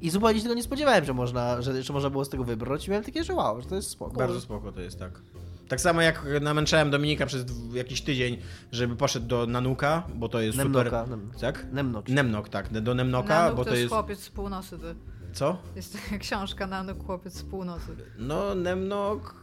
[0.00, 2.86] I zupełnie się tego nie spodziewałem, że można, że, że można było z tego wybrać
[2.86, 4.16] i miałem takie, że wow, że to jest spoko.
[4.16, 5.20] Bardzo spoko to jest, tak.
[5.68, 8.38] Tak samo jak namęczałem Dominika przez jakiś tydzień,
[8.72, 11.08] żeby poszedł do Nanuka, bo to jest Nemnoka, super...
[11.08, 11.66] Nem- Tak?
[11.72, 12.08] Nemnok.
[12.08, 14.94] Nemnok, tak, do Nemnoka, Nanuk bo to to jest chłopiec z północy, ty.
[15.32, 15.58] Co?
[15.76, 17.96] Jest książka Nanuk, chłopiec z północy.
[18.18, 19.34] No, Nemnok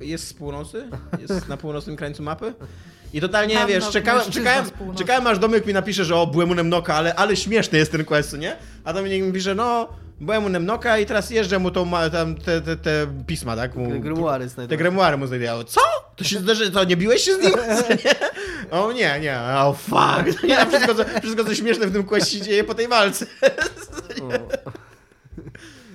[0.00, 0.88] jest z północy,
[1.20, 2.54] jest na północnym krańcu mapy.
[3.12, 4.98] I totalnie, Nemnok, wiesz, czekałem, mężczyzna czekałem, północy.
[4.98, 8.04] czekałem aż Domek mi napisze, że o, byłem u Nemnoka, ale, ale śmieszny jest ten
[8.04, 8.56] quest, nie?
[8.84, 9.88] A Dominik mi pisze, no,
[10.20, 13.74] byłem u Nemnoka i teraz jeżdżę mu tą, tam, te, te, te pisma, tak?
[13.76, 14.78] Mu, Te znajdują.
[14.78, 15.64] grimoire mu znajdowały.
[15.64, 15.80] Co?
[16.16, 17.52] To się zdarzy, co, nie biłeś się z nim?
[18.70, 20.42] O nie, nie, oh fuck.
[20.48, 23.26] Nie, wszystko, co, wszystko, co śmieszne w tym questie dzieje po tej walce.
[24.22, 24.28] O.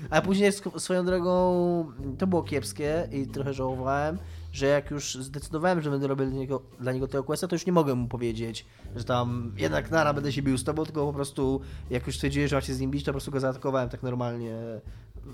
[0.09, 4.17] A później swoją drogą to było kiepskie i trochę żałowałem,
[4.55, 7.65] że jak już zdecydowałem, że będę robił dla niego, dla niego tego questa, to już
[7.65, 8.65] nie mogłem mu powiedzieć,
[8.95, 12.47] że tam jednak nara będę się bił z tobą, tylko po prostu jak już stwierdziłem,
[12.47, 14.55] że mam się z nim bić, to po prostu go zaatakowałem tak normalnie.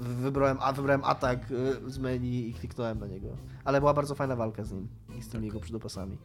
[0.02, 3.28] Wybrałem, a wybrałem atak y, z menu i kliknąłem na niego.
[3.64, 4.88] Ale była bardzo fajna walka z nim
[5.20, 6.18] i z tymi jego przydopasami.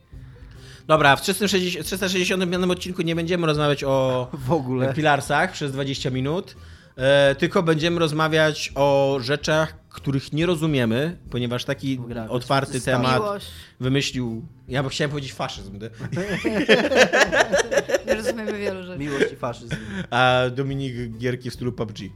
[0.86, 4.94] Dobra, w 360, 365 odcinku nie będziemy rozmawiać o W ogóle.
[4.94, 6.56] Pilarsach przez 20 minut,
[6.96, 12.30] e, tylko będziemy rozmawiać o rzeczach, których nie rozumiemy, ponieważ taki W grach.
[12.30, 13.46] otwarty temat Miłość.
[13.80, 14.46] wymyślił.
[14.68, 15.78] Ja bym chciałem powiedzieć faszyzm,
[18.06, 18.98] Nie rozumiemy wielu rzeczy.
[18.98, 19.76] Miłość i faszyzm.
[20.10, 21.98] a Dominik gierki w stylu PUBG.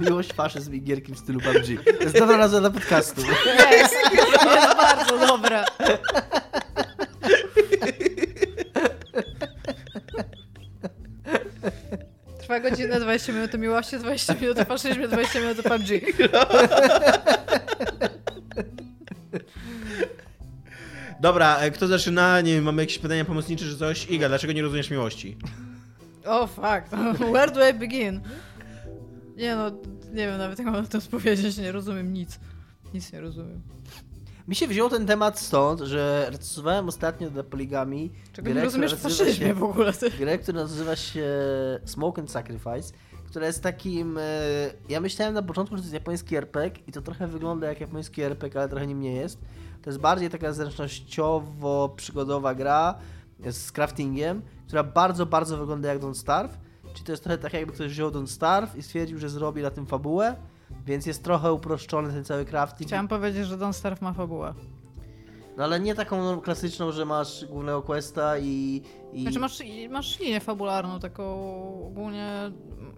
[0.00, 1.84] Miłość, faszyzm i gierki w stylu PUBG.
[1.98, 3.20] To jest dobra nazwa dla podcastu.
[3.70, 5.64] Jest, jest bardzo dobre.
[12.42, 15.88] Trwa godzinę, 20 minut miłości, 20 minut faszyzmie, 20 minut PUBG.
[21.20, 22.40] Dobra, e, kto zaczyna?
[22.40, 24.10] Nie wiem, mamy jakieś pytania pomocnicze czy coś?
[24.10, 25.36] Iga, dlaczego nie rozumiesz miłości?
[26.24, 26.96] O, oh, fuck.
[27.32, 28.20] Where do I begin?
[29.36, 29.70] Nie no,
[30.12, 32.40] nie wiem nawet jak mam na to odpowiedzieć, nie rozumiem nic.
[32.94, 33.62] Nic nie rozumiem.
[34.48, 38.94] Mi się wziął ten temat stąd, że recenzowałem ostatnio dla Poligami Czego grę, nie rozumiesz
[38.94, 39.92] w faszyzmie się- w ogóle?
[39.92, 40.10] Ty?
[40.10, 41.26] grę, która nazywa się
[41.84, 42.92] Smoke and Sacrifice,
[43.26, 44.18] która jest takim...
[44.18, 44.22] e,
[44.88, 48.22] Ja myślałem na początku, że to jest japoński RPG i to trochę wygląda jak japoński
[48.22, 49.38] RPG, ale trochę nim nie jest.
[49.82, 52.94] To jest bardziej taka zręcznościowo-przygodowa gra
[53.50, 56.58] z craftingiem, która bardzo, bardzo wygląda jak Don't Starve.
[56.92, 59.70] Czyli to jest trochę tak, jakby ktoś wziął Don't Starve i stwierdził, że zrobi na
[59.70, 60.36] tym fabułę,
[60.86, 62.88] więc jest trochę uproszczony ten cały crafting.
[62.88, 64.54] Chciałam powiedzieć, że Don't Starve ma fabułę.
[65.56, 68.82] No ale nie taką klasyczną, że masz głównego questa i...
[69.12, 69.22] i...
[69.22, 69.58] Znaczy masz,
[69.90, 71.24] masz linię fabularną, taką
[71.86, 72.26] ogólnie...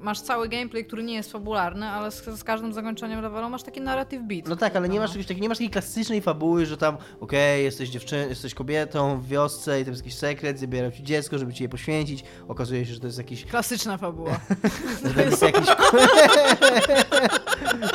[0.01, 3.81] Masz cały gameplay, który nie jest fabularny, ale z, z każdym zakończeniem levelu masz taki
[3.81, 4.47] narrative beat.
[4.49, 7.65] No tak, ale nie masz, czegoś takiego, nie masz takiej klasycznej fabuły, że tam okej,
[7.65, 11.55] jesteś dziewczyną, jesteś kobietą w wiosce i tam jest jakiś sekret, zabierają ci dziecko, żeby
[11.55, 12.25] ci je poświęcić.
[12.49, 13.45] Okazuje się, że to jest jakiś...
[13.45, 14.41] Klasyczna fabuła.
[15.05, 15.67] Że to jest jakiś...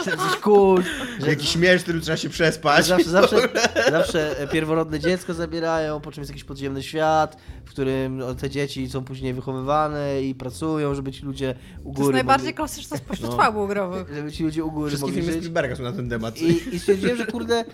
[0.05, 0.85] że jest kult,
[1.19, 2.85] że Jakiś śmierć, którym trzeba się przespać.
[2.85, 3.37] zawsze, zawsze,
[3.91, 8.89] zawsze pierworodne dziecko zabierają, po czym jest jakiś podziemny świat, w którym no, te dzieci
[8.89, 12.97] są później wychowywane i pracują, żeby ci ludzie u To jest góry najbardziej mogli, klasyczna
[13.07, 13.67] spośród No.
[13.67, 14.07] growych.
[14.15, 15.37] żeby ci ludzie u góry Wszystkie mogli filmy.
[15.37, 16.41] Spielberga są na ten temat.
[16.41, 17.65] I, I stwierdziłem, że kurde,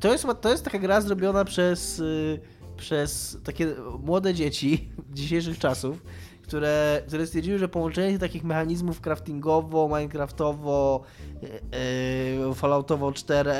[0.00, 2.40] to jest, to jest taka gra zrobiona przez, y,
[2.76, 3.66] przez takie
[4.02, 6.02] młode dzieci dzisiejszych czasów,
[6.42, 11.02] które, które stwierdziły, że połączenie takich mechanizmów craftingowo, minecraftowo,
[11.42, 13.50] y, y, falloutowo 4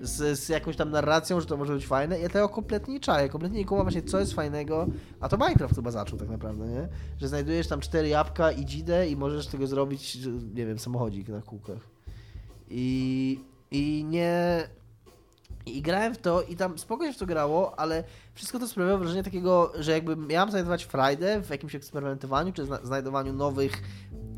[0.00, 2.20] z, z jakąś tam narracją, że to może być fajne.
[2.20, 4.86] Ja tego kompletnie nie czaję, kompletnie nie kumam właśnie co jest fajnego,
[5.20, 6.88] a to Minecraft chyba zaczął tak naprawdę, nie?
[7.20, 10.18] Że znajdujesz tam cztery jabłka i dzidę i możesz tego zrobić,
[10.54, 11.80] nie wiem, samochodzik na kółkach.
[12.68, 14.68] I, i nie.
[15.66, 18.04] I grałem w to i tam spokojnie w to grało, ale
[18.34, 22.86] wszystko to sprawiało wrażenie takiego, że jakby miałem znajdować frajdę w jakimś eksperymentowaniu, czy zna-
[22.86, 23.82] znajdowaniu nowych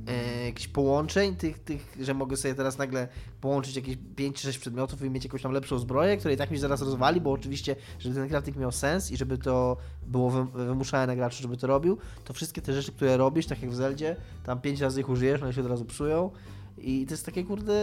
[0.08, 3.08] e, jakichś połączeń, tych, tych, że mogę sobie teraz nagle
[3.40, 6.50] połączyć jakieś 5 czy 6 przedmiotów i mieć jakąś tam lepszą zbroję, która i tak
[6.50, 10.64] mi zaraz rozwali, bo oczywiście, żeby ten crafting miał sens i żeby to było wy-
[10.66, 13.74] wymuszane na graczu, żeby to robił, to wszystkie te rzeczy, które robisz, tak jak w
[13.74, 16.30] Zeldzie, tam 5 razy ich użyjesz, one się od razu psują.
[16.78, 17.74] I to jest takie, kurde,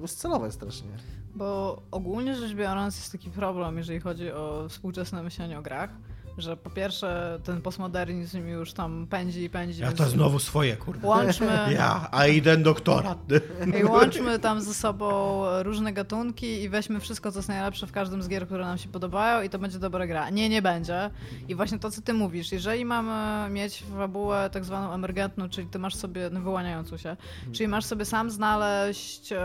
[0.00, 0.88] bezcelowe strasznie.
[1.34, 5.90] Bo ogólnie rzecz biorąc jest taki problem, jeżeli chodzi o współczesne myślenie o grach,
[6.38, 9.80] że po pierwsze ten postmodernizm już tam pędzi i pędzi.
[9.80, 11.06] Ja to znowu swoje, kurde.
[11.06, 13.18] Łączmy, Ja, a idę doktorat.
[13.80, 18.22] i łączmy tam ze sobą różne gatunki i weźmy wszystko, co jest najlepsze w każdym
[18.22, 20.30] z gier, które nam się podobają i to będzie dobra gra.
[20.30, 21.10] Nie, nie będzie.
[21.48, 25.78] I właśnie to, co ty mówisz, jeżeli mamy mieć fabułę tak zwaną emergentną, czyli ty
[25.78, 27.16] masz sobie, no wyłaniającą się,
[27.52, 29.38] czyli masz sobie sam znaleźć e,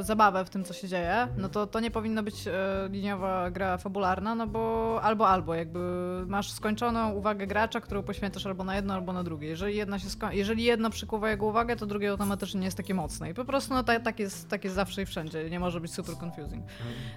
[0.00, 2.52] zabawę w tym, co się dzieje, no to to nie powinno być e,
[2.90, 5.80] liniowa gra fabularna, no bo albo, albo, jakby
[6.26, 9.48] masz skończoną uwagę gracza, którą poświęcasz albo na jedno, albo na drugie.
[9.48, 12.94] Jeżeli, jedna się sko- jeżeli jedno przykuwa jego uwagę, to drugie automatycznie nie jest takie
[12.94, 13.30] mocne.
[13.30, 15.50] I po prostu no, tak, tak, jest, tak jest zawsze i wszędzie.
[15.50, 16.64] Nie może być super confusing.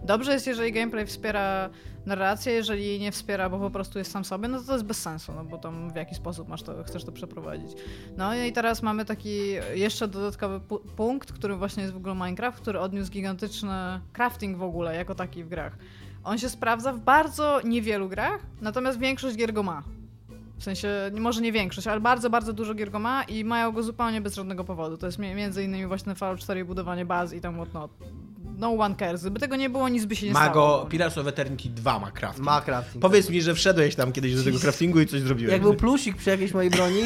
[0.03, 1.69] Dobrze jest, jeżeli gameplay wspiera
[2.05, 4.85] narrację, jeżeli jej nie wspiera, bo po prostu jest sam sobie, no to to jest
[4.85, 7.71] bez sensu, no bo tam w jaki sposób masz to, chcesz to przeprowadzić.
[8.17, 9.39] No i teraz mamy taki
[9.73, 14.63] jeszcze dodatkowy pu- punkt, którym właśnie jest w ogóle Minecraft, który odniósł gigantyczny crafting w
[14.63, 15.77] ogóle, jako taki w grach.
[16.23, 19.83] On się sprawdza w bardzo niewielu grach, natomiast większość gier go ma.
[20.57, 23.83] W sensie, może nie większość, ale bardzo, bardzo dużo gier go ma i mają go
[23.83, 24.97] zupełnie bez żadnego powodu.
[24.97, 27.91] To jest mi- między innymi właśnie Fallout 4 i budowanie baz i tam whatnot.
[28.59, 29.21] No one cares.
[29.21, 30.45] Gdyby tego nie było, nic by się nie stało.
[30.47, 32.45] Mago, Pillars of Eternity 2 ma crafting.
[32.45, 33.01] Ma crafting.
[33.01, 35.51] Powiedz mi, że wszedłeś tam kiedyś do tego craftingu i coś zrobiłeś.
[35.51, 37.01] Jak był plusik przy jakiejś mojej broni,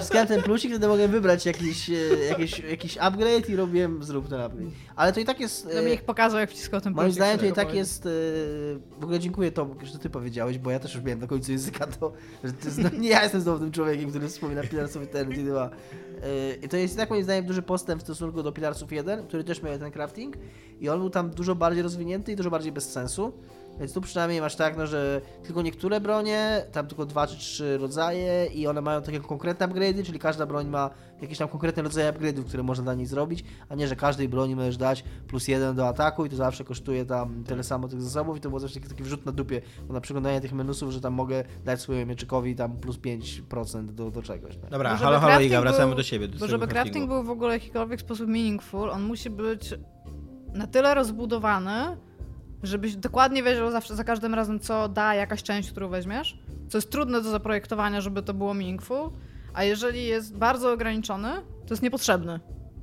[0.00, 1.94] Wciskałem ten plusik, wtedy mogłem wybrać jakiś, e,
[2.28, 4.70] jakiś, jakiś upgrade i robiłem zrób ten upgrade.
[4.96, 5.64] Ale to i tak jest...
[5.64, 7.78] No e, mi ich pokazał, jak wciskał ten Moim plusik, zdaniem to i tak powiedzieć.
[7.78, 8.06] jest.
[8.06, 8.10] e,
[9.00, 11.52] W ogóle dziękuję Tom, że to ty powiedziałeś, bo ja też już miałem na końcu
[11.52, 12.12] języka to,
[12.44, 12.88] że ty zna...
[12.98, 15.70] nie ja jestem znowu tym człowiekiem, który wspomina Pillars of Eternity 2.
[16.24, 19.44] E, I to jest tak moim zdaniem duży postęp w stosunku do Pillarsów 1, który
[19.44, 20.36] też miał ten crafting
[20.80, 23.32] i on był tam dużo bardziej rozwinięty i dużo bardziej bez sensu.
[23.78, 27.78] Więc tu przynajmniej masz tak, no, że tylko niektóre bronie, tam tylko dwa czy trzy
[27.78, 30.90] rodzaje i one mają takie konkretne upgrade'y, czyli każda broń ma
[31.22, 34.56] jakieś tam konkretne rodzaje upgrade'ów, które można dla niej zrobić, a nie, że każdej broni
[34.56, 38.36] możesz dać plus jeden do ataku i to zawsze kosztuje tam tyle samo tych zasobów
[38.36, 41.00] i to było zawsze taki, taki wrzut na dupie, bo na przeglądanie tych menusów, że
[41.00, 44.56] tam mogę dać swojemu mieczykowi tam plus 5% do, do czegoś.
[44.56, 44.70] Tak?
[44.70, 46.28] Dobra, halo, halo Iga, wracamy był- do siebie.
[46.28, 47.08] Do Bo żeby crafting craftingu.
[47.14, 49.74] był w ogóle w jakikolwiek sposób meaningful, on musi być
[50.54, 51.96] na tyle rozbudowany,
[52.66, 56.38] żebyś dokładnie wiedział zawsze, za każdym razem, co da jakaś część, którą weźmiesz.
[56.68, 59.10] Co jest trudne do zaprojektowania, żeby to było meaningful.
[59.54, 61.28] A jeżeli jest bardzo ograniczony,
[61.66, 62.40] to jest niepotrzebny.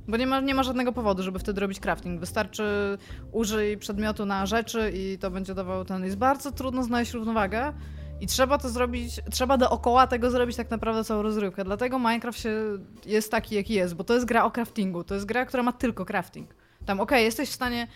[0.08, 2.20] Bo nie ma, nie ma żadnego powodu, żeby wtedy robić crafting.
[2.20, 2.64] Wystarczy
[3.32, 6.04] użyj przedmiotu na rzeczy i to będzie dawało ten.
[6.04, 7.72] Jest bardzo trudno znaleźć równowagę.
[8.20, 11.64] I trzeba to zrobić, trzeba dookoła tego zrobić tak naprawdę całą rozrywkę.
[11.64, 15.04] Dlatego Minecraft się jest taki, jaki jest, bo to jest gra o craftingu.
[15.04, 16.54] To jest gra, która ma tylko crafting.
[16.86, 17.88] Tam, okej, jesteś w stanie,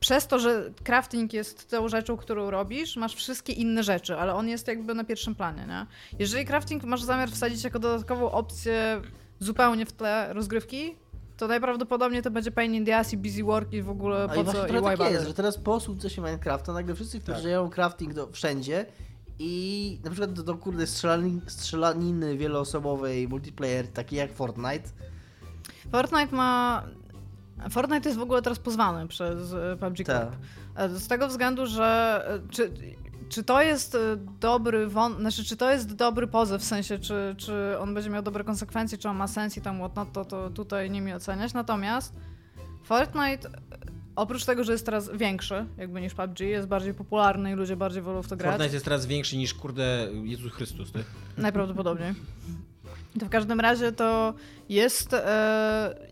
[0.00, 4.48] przez to, że crafting jest tą rzeczą, którą robisz, masz wszystkie inne rzeczy, ale on
[4.48, 5.86] jest jakby na pierwszym planie, nie?
[6.18, 9.02] Jeżeli crafting masz zamiar wsadzić jako dodatkową opcję
[9.40, 10.96] zupełnie w tle rozgrywki,
[11.36, 14.28] to najprawdopodobniej to będzie pain in the ass i busy work i w ogóle A
[14.28, 18.14] po i co i tak jest, że teraz po sukcesie Minecrafta nagle wszyscy wprowadzają crafting
[18.14, 18.86] do, wszędzie
[19.38, 24.88] i na przykład do, do kurde strzelaniny, strzelaniny wieloosobowej multiplayer, taki jak Fortnite,
[25.92, 26.84] Fortnite ma...
[27.70, 30.06] Fortnite jest w ogóle teraz pozwany przez e, PUBG Tak.
[30.06, 30.36] Corp.
[30.76, 32.72] E, Z tego względu, że e, czy,
[33.28, 33.96] czy to jest
[34.40, 35.16] dobry won...
[35.20, 38.98] znaczy, czy to jest dobry pozew, w sensie, czy, czy on będzie miał dobre konsekwencje,
[38.98, 41.54] czy on ma sens i tam whatnot, to, to tutaj nie mi oceniać.
[41.54, 42.14] Natomiast
[42.84, 43.50] Fortnite,
[44.16, 48.02] oprócz tego, że jest teraz większy, jakby niż PUBG, jest bardziej popularny i ludzie bardziej
[48.02, 48.50] wolą w to grać.
[48.52, 51.04] Fortnite jest teraz większy niż, kurde, Jezus Chrystus, ty.
[51.36, 52.14] Najprawdopodobniej.
[53.20, 54.34] To w każdym razie to
[54.68, 55.14] jest.
[55.14, 56.07] E,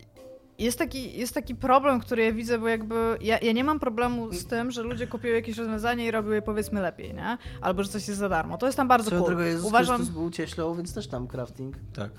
[0.59, 4.33] jest taki, jest taki problem, który ja widzę, bo jakby ja, ja nie mam problemu
[4.33, 7.37] z tym, że ludzie kupią jakieś rozwiązanie i robią je powiedzmy lepiej, nie?
[7.61, 8.57] Albo że coś jest za darmo.
[8.57, 9.45] To jest tam bardzo Swoją cool.
[9.45, 11.75] Jezus Uważam, Chrystus był cieślą, więc też tam crafting.
[11.93, 12.09] Tak.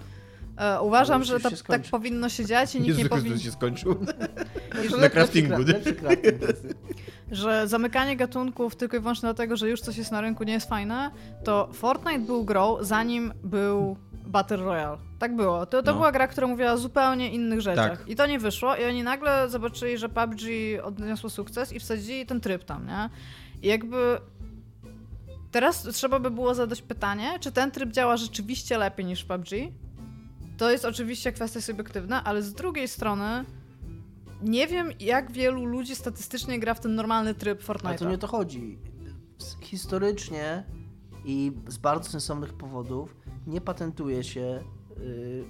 [0.56, 3.38] e, uważam że się tak powinno się dziać i nikt Jezus nie powinien.
[3.38, 3.96] się skończył.
[5.00, 5.78] Na craftingu, lepszy, nie?
[5.78, 6.36] lepszy crafting.
[7.30, 10.68] że zamykanie gatunków tylko i wyłącznie dlatego, że już coś jest na rynku nie jest
[10.68, 11.10] fajne,
[11.44, 13.96] to Fortnite był grą zanim był
[14.28, 14.98] Battle Royale.
[15.18, 15.66] Tak było.
[15.66, 15.96] To, to No.
[15.96, 17.98] była gra, która mówiła o zupełnie innych rzeczach.
[17.98, 18.08] Tak.
[18.08, 20.40] I to nie wyszło i oni nagle zobaczyli, że PUBG
[20.82, 23.10] odniosło sukces i wsadzili ten tryb tam, nie?
[23.62, 24.18] I jakby
[25.50, 29.48] teraz trzeba by było zadać pytanie, czy ten tryb działa rzeczywiście lepiej niż w PUBG?
[30.58, 33.44] To jest oczywiście kwestia subiektywna, ale z drugiej strony
[34.42, 37.88] nie wiem, jak wielu ludzi statystycznie gra w ten normalny tryb Fortnite.
[37.88, 38.78] Ale to nie o to chodzi.
[39.62, 40.64] Historycznie
[41.24, 43.16] i z bardzo sensownych powodów
[43.48, 44.60] nie patentuje się
[44.98, 45.44] y,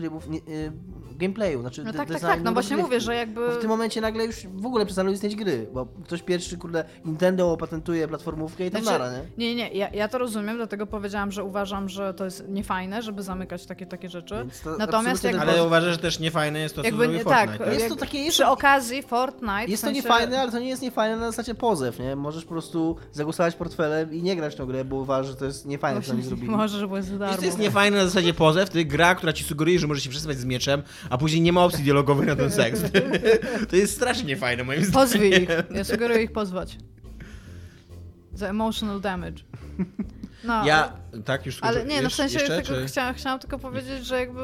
[0.00, 0.72] trybów nie, y,
[1.16, 3.46] gameplayu, znaczy No tak, tak, designu tak, no właśnie mówię, że jakby...
[3.46, 6.84] Bo w tym momencie nagle już w ogóle przestaną istnieć gry, bo ktoś pierwszy, kurde,
[7.04, 9.22] Nintendo opatentuje platformówkę i tam Znaczy, nara, nie?
[9.38, 13.22] Nie, nie, ja, ja to rozumiem, dlatego powiedziałam, że uważam, że to jest niefajne, żeby
[13.22, 14.46] zamykać takie, takie rzeczy.
[14.64, 17.58] To Natomiast jakby- Ale uważasz, że też niefajne jest to, co Jakby zrobił nie- Fortnite.
[17.64, 19.64] tak, Jest to takie- jest Przy to- okazji Fortnite...
[19.68, 20.02] Jest w to sensie...
[20.02, 22.16] niefajne, ale to nie jest niefajne na zasadzie pozew, nie?
[22.16, 25.44] Możesz po prostu zagłosować portfelem i nie grać w tę grę, bo uważasz, że to
[25.44, 26.48] jest niefajne, co oni zrobili.
[26.50, 27.26] Może, że było za darmo.
[27.28, 30.04] Wiesz, to jest niefajne na zasadzie pozew, to jest gra, która ci sugeruje, że możesz
[30.04, 32.80] się przesuwać z mieczem, a później nie ma opcji dialogowej na ten seks.
[33.70, 34.92] To jest strasznie niefajne moim zdaniem.
[35.08, 35.48] Pozwij ich.
[35.74, 36.76] Ja sugeruję ich pozwać.
[38.34, 39.42] Za emotional damage.
[40.44, 40.92] No, Ja,
[41.24, 42.86] tak, już Ale nie, no w sensie jeszcze, tylko czy...
[42.86, 44.40] chciałam, chciałam tylko powiedzieć, że jakby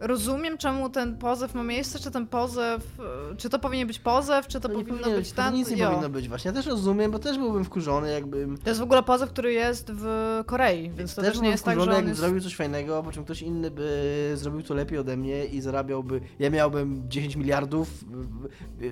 [0.00, 3.00] rozumiem, czemu ten pozew ma miejsce, czy ten pozew,
[3.32, 5.54] e, czy to powinien być pozew, czy to, To powinno być to ten.
[5.54, 5.88] nic nie jo.
[5.88, 6.48] powinno być właśnie.
[6.48, 8.58] Ja też rozumiem, bo też byłbym wkurzony, jakbym...
[8.58, 10.06] To jest w ogóle pozew, który jest w
[10.46, 12.20] Korei, więc to też też nie jest tak, że on jakbym jest...
[12.20, 16.20] zrobił coś fajnego, po czym ktoś inny by zrobił to lepiej ode mnie i zarabiałby...
[16.38, 18.04] Ja miałbym 10 miliardów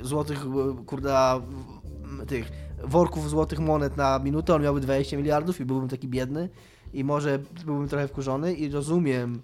[0.02, 0.44] złotych,
[0.86, 1.40] kurda,
[2.26, 2.52] tych
[2.84, 6.48] worków złotych monet na minutę, on miałby 20 miliardów i byłbym taki biedny
[6.92, 9.42] i może byłbym trochę wkurzony i rozumiem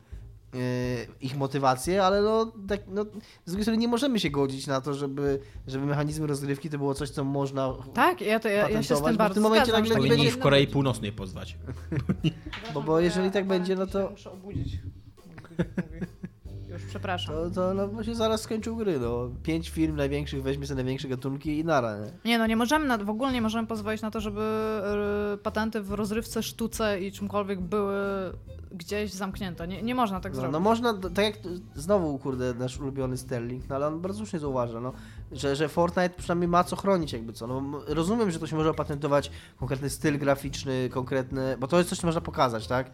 [1.21, 3.05] ich motywację, ale no, tak, no
[3.45, 6.95] z drugiej strony nie możemy się godzić na to, żeby, żeby mechanizmy rozgrywki to było
[6.95, 9.65] coś, co można Tak, ja, to, ja, ja się z tym w bardzo tym momencie
[9.67, 9.83] zgadzam.
[9.83, 11.59] nagle Powinni będzie- w Korei Północnej pozwać.
[12.75, 14.11] Bo, bo jeżeli tak będzie, no to...
[14.11, 14.79] Muszę obudzić.
[16.91, 17.35] Przepraszam.
[17.35, 18.99] to, to no, bo się zaraz skończył gry.
[19.01, 19.31] No.
[19.43, 21.97] Pięć firm największych weźmie sobie największe gatunki i nara.
[21.99, 22.11] Nie?
[22.25, 24.41] Nie no, nie możemy, na, w ogóle nie możemy pozwolić na to, żeby
[25.35, 27.97] y, patenty w rozrywce, sztuce i czymkolwiek były
[28.73, 29.69] gdzieś zamknięte.
[29.69, 30.53] Nie, nie można tak No, zrobić.
[30.53, 31.39] no można, tak jak
[31.75, 34.93] znowu, kurde, nasz ulubiony Sterling, no ale on bardzo słusznie zauważa, no,
[35.33, 37.47] że, że Fortnite przynajmniej ma co chronić jakby co.
[37.47, 41.99] No, rozumiem, że to się może opatentować konkretny styl graficzny, konkretny, bo to jest coś,
[41.99, 42.91] co można pokazać, tak?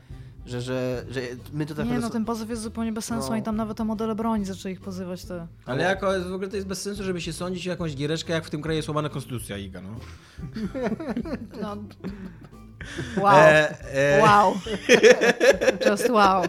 [0.46, 1.20] Że, że, że
[1.52, 3.32] my to tak Nie no, ten pozew jest zupełnie bez sensu, No.
[3.34, 5.24] oni tam nawet o modele broni zaczęli ich pozywać.
[5.24, 5.46] Te.
[5.64, 8.44] Ale jako, w ogóle to jest bez sensu, żeby się sądzić o jakąś giereczkę, jak
[8.44, 9.90] w tym kraju jest łamana konstytucja, Iga, no.
[11.62, 11.76] No.
[13.16, 13.36] Wow.
[13.36, 14.54] E, e, Wow.
[15.90, 16.44] Just wow.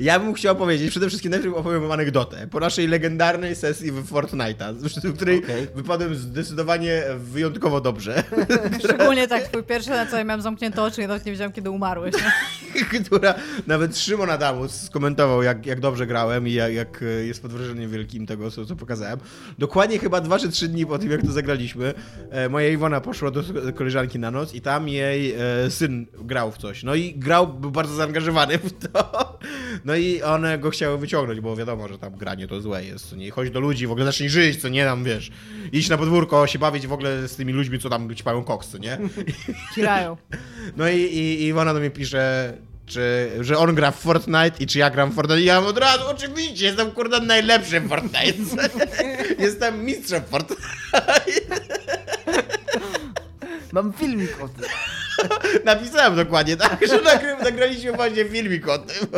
[0.00, 2.46] Ja bym chciał powiedzieć, przede wszystkim najpierw opowiem wam anegdotę.
[2.50, 5.68] Po naszej legendarnej sesji w Fortnite'a, w której Okej.
[5.74, 8.24] wypadłem zdecydowanie wyjątkowo dobrze,
[8.84, 11.70] Szczególnie tak twój pierwszy, na co ja miałem zamknięte oczy i nawet nie wiedziałem, kiedy
[11.70, 12.14] umarłeś.
[13.06, 13.34] Która
[13.66, 17.90] nawet Szymon Adamus skomentował, jak, jak dobrze grałem i jak, jak e, jest pod wrażeniem
[17.90, 19.18] wielkim tego, co, co pokazałem.
[19.58, 21.94] Dokładnie chyba dwa czy trzy dni po tym, jak to zagraliśmy,
[22.30, 23.42] e, moja Iwona poszła do
[23.74, 26.82] koleżanki na noc i tam jej e, syn grał w coś.
[26.82, 29.38] No i grał, był bardzo zaangażowany w to.
[29.84, 33.16] No i one go chciały wyciągnąć, bo wiadomo, że tam granie to złe jest, co
[33.16, 33.30] nie?
[33.30, 35.30] Chodź do ludzi, w ogóle zacznij żyć, co nie tam, wiesz,
[35.72, 38.78] iść na podwórko, się bawić w ogóle z tymi ludźmi, co tam ćpają koks, co
[38.78, 38.98] nie?
[39.74, 40.16] Kirają.
[40.76, 42.54] No i, i, i ona do mnie pisze,
[42.86, 45.40] czy, że on gra w Fortnite i czy ja gram w Fortnite.
[45.40, 48.68] I ja mam od razu, oczywiście, jestem kurde najlepszy w Fortnite.
[49.44, 50.62] jestem mistrzem Fortnite.
[53.72, 54.64] Mam filmik o tym.
[55.64, 57.00] Napisałem dokładnie, tak, że
[57.44, 59.08] nagraliśmy właśnie filmik o tym,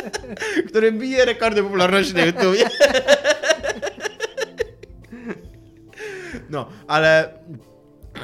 [0.68, 2.64] który bije rekordy popularności na YouTubie.
[6.50, 7.32] No, ale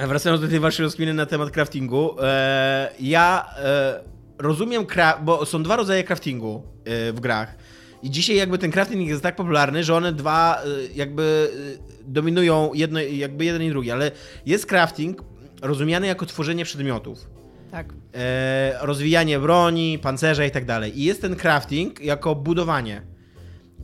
[0.06, 4.00] wracając do tej waszej rozkminy na temat craftingu, e, ja e,
[4.38, 4.86] rozumiem,
[5.22, 7.54] bo są dwa rodzaje craftingu e, w grach.
[8.02, 12.70] I dzisiaj jakby ten crafting jest tak popularny, że one dwa e, jakby e, dominują
[12.74, 14.10] jedno, jakby jeden i drugi, ale
[14.46, 15.22] jest crafting
[15.64, 17.26] rozumiany jako tworzenie przedmiotów
[17.70, 17.92] Tak.
[18.14, 21.00] e, rozwijanie broni, pancerza i tak dalej.
[21.00, 23.02] I jest ten crafting jako budowanie.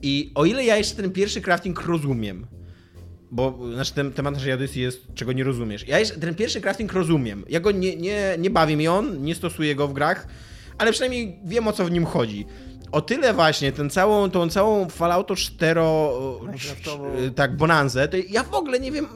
[0.02, 2.46] I o ile ja jeszcze ten pierwszy crafting rozumiem,
[3.30, 5.88] bo znaczy ten temat naszej audycji jest, czego nie rozumiesz.
[5.88, 7.44] Ja jeszcze ten pierwszy crafting rozumiem.
[7.48, 10.26] Ja go nie, nie, nie bawi mi on, nie stosuję go w grach,
[10.78, 12.46] ale przynajmniej wiem o co w nim chodzi.
[12.92, 15.80] O tyle właśnie, ten całą, tą całą Fallouto 4
[16.40, 17.10] Minecraftową.
[17.36, 19.06] tak, bonanzę, to ja w ogóle nie wiem,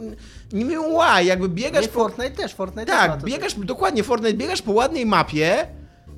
[0.52, 1.94] nie wiem why, jakby biegasz Nie, po...
[1.94, 5.66] Fortnite też, Fortnite też Tak, to biegasz, dokładnie, Fortnite, biegasz po ładnej mapie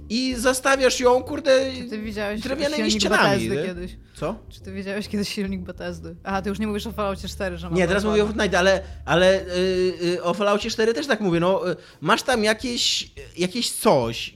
[0.09, 3.49] i zastawiasz ją, kurde, Czy ty widziałeś drewnianymi ścianami.
[3.49, 3.97] Kiedyś?
[4.15, 4.39] Co?
[4.49, 6.17] Czy ty widziałeś kiedyś silnik Bethesdy?
[6.25, 8.27] Aha, ty już nie mówisz o Falloutie 4, że ma Nie, teraz mówię o.
[8.27, 12.45] Fortnite, ale, ale yy, yy, o Falloutie 4 też tak mówię, no, yy, masz tam
[12.45, 14.35] jakieś, jakieś coś,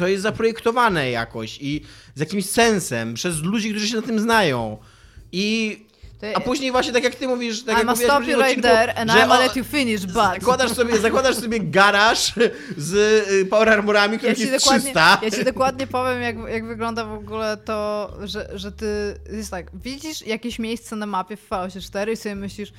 [0.00, 1.82] co jest zaprojektowane jakoś i
[2.14, 4.78] z jakimś sensem, przez ludzi, którzy się na tym znają.
[5.32, 5.78] I...
[6.34, 9.10] A później właśnie tak jak ty mówisz, tak I'm jak stop you right there and
[9.10, 10.14] że I'm let you finish, but...
[10.14, 12.34] Zakładasz sobie, zakładasz sobie garaż
[12.76, 12.94] z
[13.30, 15.18] y, power armorami, Ja których ci, jest dokładnie, 300.
[15.22, 19.66] ja ci dokładnie powiem, jak, jak wygląda w ogóle to, że, że ty jest tak,
[19.74, 22.72] widzisz jakieś miejsce na mapie w Falloutie 4 i sobie myślisz,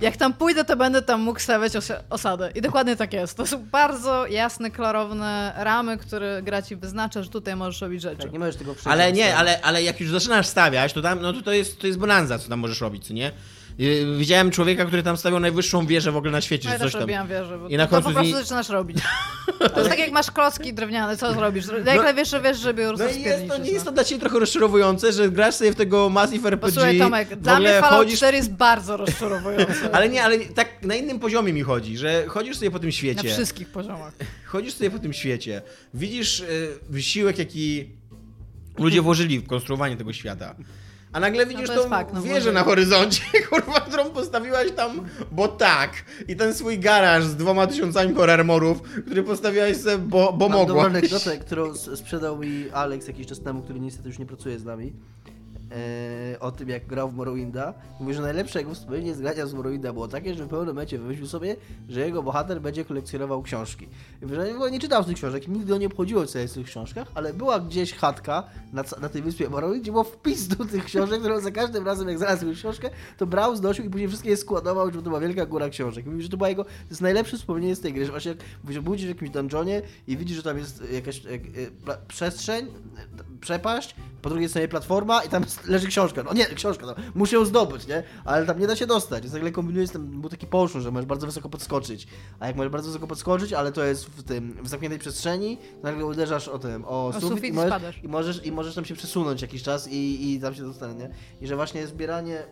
[0.00, 1.72] jak tam pójdę, to będę tam mógł stawiać
[2.10, 2.50] osadę.
[2.54, 3.36] I dokładnie tak jest.
[3.36, 8.22] To są bardzo jasne, klarowne ramy, które gra ci wyznacza, że tutaj możesz robić rzeczy.
[8.22, 8.88] Tak, nie możesz tego przejść.
[8.88, 11.86] Ale nie, ale, ale jak już zaczynasz stawiać, to tam, no to, to jest, to
[11.86, 13.32] jest bonanza, co tam możesz robić, co nie?
[13.78, 16.92] Yy, Widziałem człowieka, który tam stawiał najwyższą wieżę w ogóle na świecie, No ja coś
[16.92, 18.98] też robiłam wieżę, bo I na to, to końcu po prostu zaczynasz robić.
[19.58, 21.64] To jest tak jak masz klocki drewniane, co zrobisz?
[21.86, 24.38] Jak wiesz, że wiesz, żeby No i jest to, nie jest to dla ciebie trochę
[24.38, 28.16] rozczarowujące, że grasz sobie w tego Massive RPG, Posłuchaj Tomek, dla mnie Fallout chodzisz...
[28.16, 29.72] 4 jest bardzo rozczarowujący.
[29.92, 32.92] Ale nie, ale tak na innym poziomie mi chodzi, że chodzisz sobie po tym Na
[32.92, 34.12] świecie, wszystkich poziomach.
[34.52, 35.62] chodzisz sobie po tym świecie,
[35.94, 37.88] widzisz y, wysiłek, jaki
[38.78, 40.54] ludzie włożyli w konstruowanie tego świata.
[41.14, 45.00] A nagle widzisz to jest tą fakt, no wieżę na horyzoncie, kurwa, którą postawiłaś tam,
[45.32, 45.90] bo tak.
[46.28, 50.58] I ten swój garaż z dwoma tysiącami power armorów, który postawiłaś sobie, bo, bo Mam
[50.58, 50.86] dobrą mogłaś.
[50.86, 54.92] anegdotę, którą sprzedał mi Alex jakiś czas temu, który niestety już nie pracuje z nami.
[55.74, 57.74] E, o tym, jak grał w Morrowinda.
[58.00, 60.98] Mówi, że najlepsze jego wspomnienie z grania z Morrowinda było takie, że w pewnym momencie
[60.98, 61.56] wymyślił sobie,
[61.88, 63.88] że jego bohater będzie kolekcjonował książki.
[64.22, 67.08] I Że nie czytał tych książek, nigdy go nie obchodziło, co jest w tych książkach,
[67.14, 71.20] ale była gdzieś chatka na, na tej wyspie Morrowind, gdzie było wpis do tych książek,
[71.20, 74.86] którą za każdym razem, jak znalazł książkę, to brał, znosił i później wszystkie je składował,
[74.86, 76.06] żeby to była wielka góra książek.
[76.06, 78.38] Mówi, że to była jego, to jest najlepsze wspomnienie z tej gry, że właśnie jak
[78.62, 82.66] mówi, że budzisz w jakimś dungeonie i widzisz, że tam jest jakaś jak, e, przestrzeń,
[82.66, 82.70] e,
[83.40, 87.36] przepaść, po drugiej stronie platforma i tam jest leży książka, no nie, książka, no, muszę
[87.36, 88.02] ją zdobyć, nie?
[88.24, 91.06] Ale tam nie da się dostać, więc nagle kombinujesz, tam był taki potion, że możesz
[91.06, 92.06] bardzo wysoko podskoczyć,
[92.40, 95.82] a jak możesz bardzo wysoko podskoczyć, ale to jest w tym, w zamkniętej przestrzeni, to
[95.82, 98.94] nagle uderzasz o tym, o, sufit, sufit i, możesz, i, możesz, i możesz tam się
[98.94, 101.10] przesunąć jakiś czas i, i tam się dostanie, nie?
[101.40, 102.46] I że właśnie zbieranie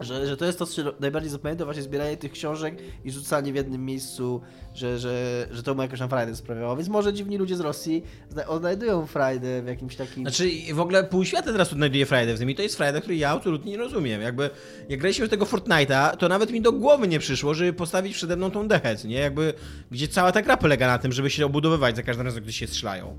[0.00, 3.52] że, że to jest to, co się najbardziej zapamięta, właśnie zbieranie tych książek i rzucanie
[3.52, 4.40] w jednym miejscu,
[4.74, 6.76] że, że, że to mu jakoś tam frajdę sprawiało.
[6.76, 8.04] Więc może dziwni ludzie z Rosji
[8.46, 10.22] odnajdują frajdę w jakimś takim...
[10.22, 13.18] Znaczy w ogóle pół świata teraz odnajduje frajdę w tym i to jest frajda, której
[13.18, 14.22] ja absolutnie nie rozumiem.
[14.22, 14.50] Jakby
[14.88, 18.36] jak graliśmy w tego Fortnite'a, to nawet mi do głowy nie przyszło, żeby postawić przede
[18.36, 19.16] mną tą dechę, nie?
[19.16, 19.54] Jakby,
[19.90, 22.66] gdzie cała ta gra polega na tym, żeby się obudowywać za każdym razem, gdy się
[22.66, 23.18] strzelają.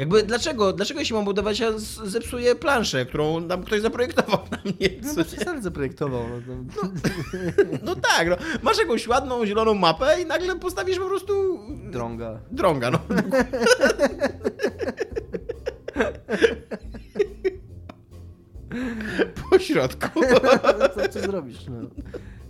[0.00, 1.72] Jakby dlaczego, dlaczego jeśli mam budować, ja
[2.04, 5.24] zepsuję planszę, którą tam ktoś zaprojektował na mnie, no, bo nie?
[5.24, 6.22] Cezary zaprojektował.
[6.46, 6.88] No, to...
[7.86, 8.36] No tak, no.
[8.62, 11.58] Masz jakąś ładną, zieloną mapę i nagle postawisz po prostu
[11.90, 12.40] Drąga.
[12.50, 12.98] drąga, no.
[19.50, 20.20] po środku.
[20.94, 21.88] co, co zrobisz, no.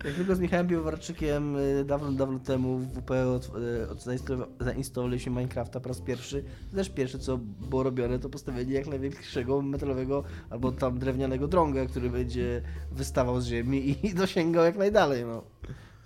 [0.04, 4.46] Jak tylko z Michałem Piwowarczykiem y, dawno, dawno temu w WP od, y, od zainstalowa-
[4.60, 9.62] zainstalowaliśmy Minecrafta po raz pierwszy, to też pierwsze co było robione to postawienie jak największego
[9.62, 15.42] metalowego albo tam drewnianego drąga, który będzie wystawał z ziemi i dosięgał jak najdalej, no.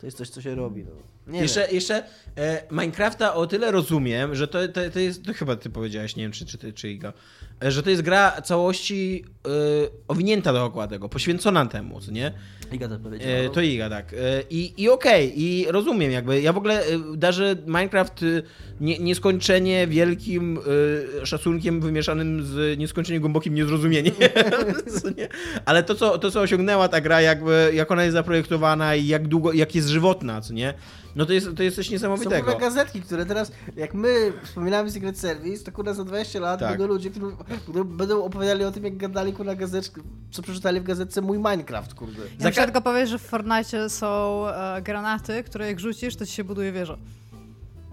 [0.00, 0.90] To jest coś, co się robi, no.
[1.32, 1.74] Nie jeszcze wiem.
[1.74, 2.04] jeszcze
[2.36, 6.22] e, Minecrafta o tyle rozumiem, że to, to, to jest, to chyba ty powiedziałeś, nie
[6.22, 7.12] wiem czy, czy czy Iga,
[7.70, 9.50] że to jest gra całości e,
[10.08, 12.32] owinięta dookoła tego, poświęcona temu, co nie?
[12.72, 13.28] Iga to powiedział.
[13.30, 13.50] E, no.
[13.50, 14.12] to Iga, tak.
[14.12, 14.16] E,
[14.50, 16.40] I, i okej, i rozumiem jakby.
[16.40, 16.86] Ja w ogóle e,
[17.16, 18.26] darzę Minecraft e,
[18.80, 20.58] nie, nieskończenie wielkim
[21.22, 24.14] e, szacunkiem wymieszanym z nieskończenie głębokim niezrozumieniem.
[25.16, 25.28] Nie?
[25.64, 29.28] Ale to co, to, co osiągnęła ta gra, jakby, jak ona jest zaprojektowana i jak
[29.28, 30.74] długo, jak jest żywotna, co nie?
[31.16, 32.44] No to jest, to jest coś Są niesamowitego.
[32.44, 36.70] kurwa gazetki, które teraz, jak my wspominamy Secret Service, to kurwa za 20 lat Tak.
[36.70, 37.26] będą ludzie, którzy
[37.84, 40.00] będą opowiadali o tym, jak gadali kurwa gazetkę,
[40.30, 42.22] co przeczytali w gazetce Mój Minecraft, kurde.
[42.22, 46.16] Ja Za muszę ka- tylko powiedzieć, że w Fortnite są e, granaty, które jak rzucisz,
[46.16, 46.96] to ci się buduje wieża.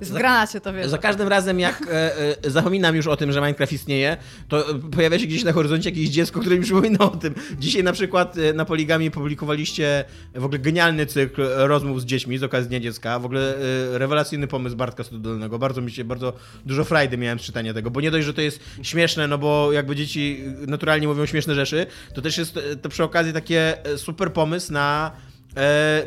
[0.02, 0.90] Jest w granacie ta wieża.
[0.90, 4.80] Za każdym razem, jak e, e, zapominam już o tym, że Minecraft istnieje, to e,
[4.80, 7.34] pojawia się gdzieś na horyzoncie jakieś dziecko, które mi przypomina o tym.
[7.60, 12.44] Dzisiaj na przykład e, na Poligami publikowaliście w ogóle genialny cykl rozmów z dziećmi z
[12.44, 13.20] okazji Dnia Dziecka.
[13.20, 15.60] W ogóle e, rewelacyjny pomysł Bartka Studolnego.
[15.60, 16.34] Bardzo mi się, bardzo
[16.66, 19.72] dużo frajdy miałem z czytania tego, bo nie dość, że to jest śmieszne, no bo
[19.72, 24.74] jakby dzieci naturalnie mówią śmieszne rzeczy, to też jest to przy okazji takie super pomysł
[24.74, 25.12] na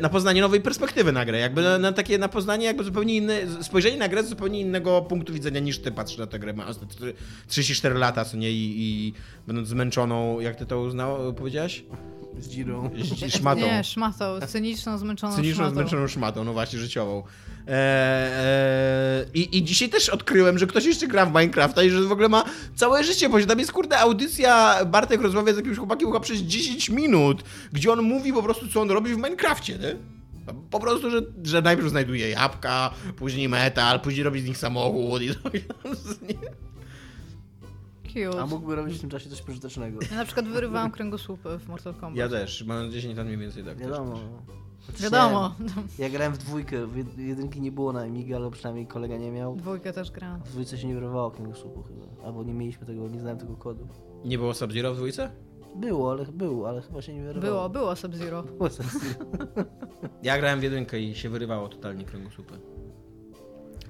[0.01, 3.63] na poznanie nowej perspektywy na grę, jakby na, na takie na poznanie jakby zupełnie inne,
[3.63, 6.77] spojrzenie na grę z zupełnie innego punktu widzenia niż ty patrzysz na tę grę, masz
[6.77, 7.13] te trzy-
[7.47, 8.73] 34 lata, co nie, i,
[9.07, 9.13] i
[9.47, 11.83] będąc zmęczoną, jak ty to uznał, powiedziałaś?
[12.39, 12.47] Z.
[13.23, 13.61] Ś- Szmatą.
[13.61, 14.39] Nie, szmatą.
[14.47, 15.73] Cyniczną, zmęczoną Cyniczną, szmatą.
[15.75, 17.23] zmęczoną szmatą, no właśnie, życiową.
[17.67, 22.11] Eee, i, I dzisiaj też odkryłem, że ktoś jeszcze gra w Minecrafta i że w
[22.11, 22.43] ogóle ma
[22.75, 26.89] całe życie, bo tam jest kurde audycja, Bartek rozmawia z jakimś chłopakiem chyba przez 10
[26.89, 27.43] minut,
[27.73, 29.95] gdzie on mówi po prostu, co on robi w Minecrafcie, nie?
[30.71, 35.27] Po prostu, że, że najpierw znajduje jabłka, później metal, później robi z nich samochód i
[35.35, 35.49] to
[36.21, 36.35] nie?
[38.07, 38.41] Cute.
[38.41, 39.99] A mógłby robić w tym czasie coś pożytecznego.
[40.11, 42.17] Ja na przykład wyrywałam kręgosłupy w Mortal Kombat.
[42.17, 43.77] Ja też, mam 10 lat mniej więcej tak.
[43.77, 43.87] też.
[43.87, 44.19] Wiadomo.
[44.99, 45.55] Wiadomo.
[45.99, 49.31] Ja grałem w dwójkę, w jed- jedynki nie było na Amiga, ale przynajmniej kolega nie
[49.31, 49.55] miał.
[49.55, 50.39] Dwójkę też grałam.
[50.43, 52.05] W dwójce się nie wyrywało kręgosłupu chyba.
[52.27, 53.87] Albo nie mieliśmy tego, nie znałem tego kodu.
[54.25, 55.31] Nie było Sub-Zero w dwójce?
[55.75, 57.53] Było, ale było, ale chyba się nie wyrywało.
[57.53, 58.43] Było, było Sub-Zero.
[58.43, 58.99] Było sensu.
[60.23, 62.53] Ja grałem w jedynkę i się wyrywało totalnie kręgosłupy.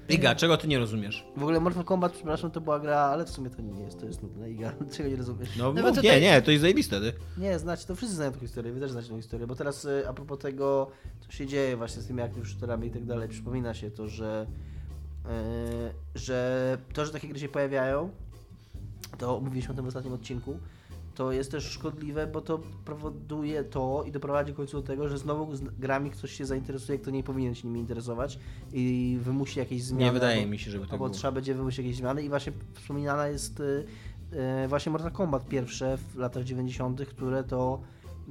[0.09, 1.25] Iga, czego ty nie rozumiesz?
[1.37, 4.05] W ogóle Mortal Kombat, przepraszam, to była gra, ale w sumie to nie jest, to
[4.05, 4.51] jest nudne.
[4.51, 5.49] Iga, czego nie rozumiesz?
[5.57, 7.13] No, No mów, tutaj- nie, nie, to jest zajebiste, ty.
[7.37, 10.03] Nie, znacie, to wszyscy znają tą historię, wy też znacie tą historię, bo teraz y,
[10.09, 10.91] a propos tego,
[11.25, 14.45] co się dzieje właśnie z tymi active shooterami i tak dalej, przypomina się to, że
[15.25, 15.29] y,
[16.19, 18.09] że to, że takie gry się pojawiają,
[19.17, 20.59] to mówiliśmy o tym w ostatnim odcinku,
[21.15, 25.17] to jest też szkodliwe, bo to powoduje to i doprowadzi w końcu do tego, że
[25.17, 28.39] znowu z grami ktoś się zainteresuje, kto nie powinien się nimi interesować
[28.73, 30.03] i wymusi jakieś zmiany.
[30.05, 31.17] Nie wydaje albo- mi się, żeby tak albo było.
[31.17, 33.85] trzeba będzie wymusić jakieś zmiany i właśnie wspominana jest y,
[34.63, 37.79] y, właśnie Mortal Kombat pierwsze w latach 90., które to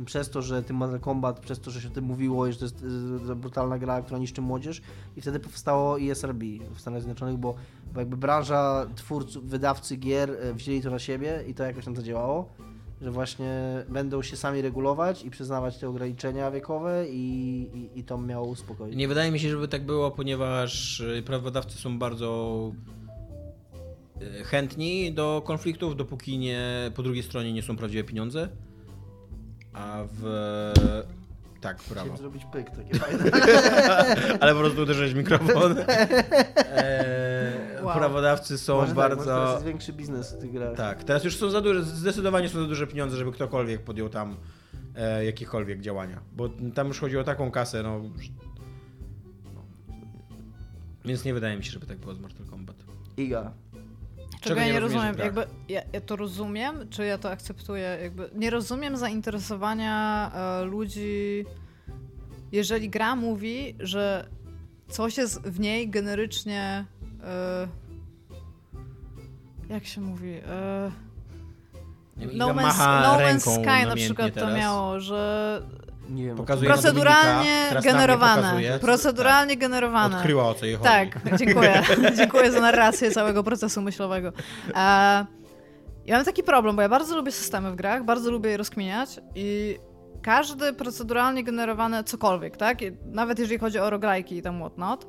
[0.05, 2.65] przez to, że tym Mortal Kombat, przez to, że się o tym mówiło, że to
[2.65, 2.83] jest
[3.31, 4.83] y, brutalna gra, która niszczy młodzież
[5.17, 6.43] i wtedy powstało ESRB
[6.75, 7.55] w Stanach Zjednoczonych, bo,
[7.95, 12.49] bo jakby branża twórców, wydawcy gier wzięli to na siebie i to jakoś tam zadziałało,
[13.05, 17.21] że właśnie będą się sami regulować i przyznawać te ograniczenia wiekowe i,
[17.75, 18.97] i, i to miało uspokoić.
[18.97, 22.73] Nie wydaje mi się, żeby tak było, ponieważ y, prawodawcy są bardzo
[24.23, 26.61] y, chętni do konfliktów, dopóki nie,
[26.95, 28.49] po drugiej stronie nie są prawdziwe pieniądze.
[29.73, 30.25] A w...
[31.65, 32.01] Tak, brawo.
[32.01, 33.31] Chciałem zrobić pyk, takie fajne.
[34.41, 35.77] Ale po prostu uderzyłeś w mikrofon.
[35.79, 35.85] Eee,
[37.85, 37.99] Wow.
[37.99, 39.53] prawodawcy są Może tak, może teraz bardzo...
[39.53, 40.77] jest większy biznes w tych grach.
[40.77, 44.37] Tak, teraz już są za duże, zdecydowanie są za duże pieniądze, żeby ktokolwiek podjął tam
[44.97, 46.21] e, jakiekolwiek działania.
[46.33, 48.01] Bo tam już chodzi o taką kasę, no...
[49.55, 49.63] no.
[51.05, 52.77] Więc nie wydaje mi się, żeby tak było z Mortal Kombat.
[53.17, 53.53] Iga.
[54.45, 58.51] Czego ja nie rozumiem, jakby ja, ja to rozumiem, czy ja to akceptuję, jakby nie
[58.51, 61.45] rozumiem zainteresowania e, ludzi,
[62.53, 64.29] jeżeli gra mówi, że
[64.89, 66.85] coś jest w niej generycznie
[67.25, 67.69] e,
[69.69, 70.33] jak się mówi?
[70.47, 70.91] E,
[72.17, 75.63] no Iga Man's, no Man's Sky na przykład to miało, że
[76.09, 76.37] Nie wiem.
[76.37, 78.79] Pokazuje proceduralnie generowane, pokazuje.
[78.79, 80.17] proceduralnie generowane.
[80.17, 80.89] Odkryła o co jej chodzi.
[80.91, 81.83] Tak, dziękuję.
[82.17, 84.33] dziękuję za narrację całego procesu myślowego.
[84.75, 85.27] E,
[86.07, 89.21] ja mam taki problem, bo ja bardzo lubię systemy w grach, bardzo lubię je rozkminiać
[89.35, 89.79] i
[90.23, 92.83] każdy proceduralnie generowany cokolwiek, tak?
[92.83, 95.07] I Nawet jeżeli chodzi o roguelike'i i tam whatnot,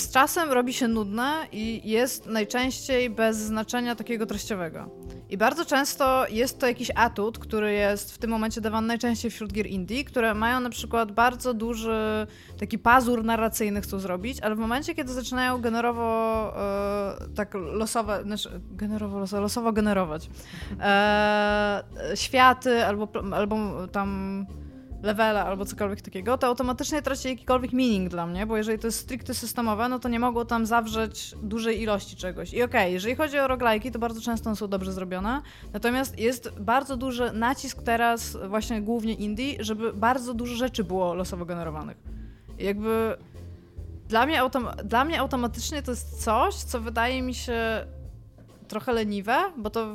[0.00, 4.90] z czasem robi się nudne i jest najczęściej bez znaczenia takiego treściowego.
[5.30, 9.52] I bardzo często jest to jakiś atut, który jest w tym momencie dawany najczęściej wśród
[9.52, 12.26] gier indie, które mają na przykład bardzo duży
[12.58, 18.60] taki pazur narracyjny chcą zrobić, ale w momencie, kiedy zaczynają generowo e, tak losowe, znaczy
[18.70, 20.30] generowo, losowo, losowo generować
[20.80, 21.82] e,
[22.14, 24.46] światy albo, albo tam
[25.02, 28.98] levela albo cokolwiek takiego, to automatycznie traci jakikolwiek meaning dla mnie, bo jeżeli to jest
[28.98, 32.54] stricte systemowe, no to nie mogło tam zawrzeć dużej ilości czegoś.
[32.54, 35.42] I okej, jeżeli chodzi o roguelike'i, to bardzo często są dobrze zrobione,
[35.72, 41.44] natomiast jest bardzo duży nacisk teraz, właśnie głównie indie, żeby bardzo dużo rzeczy było losowo
[41.44, 41.96] generowanych.
[42.58, 43.16] I jakby
[44.08, 44.42] dla mnie,
[44.84, 47.86] dla mnie automatycznie to jest coś, co wydaje mi się
[48.68, 49.86] trochę leniwe, bo to,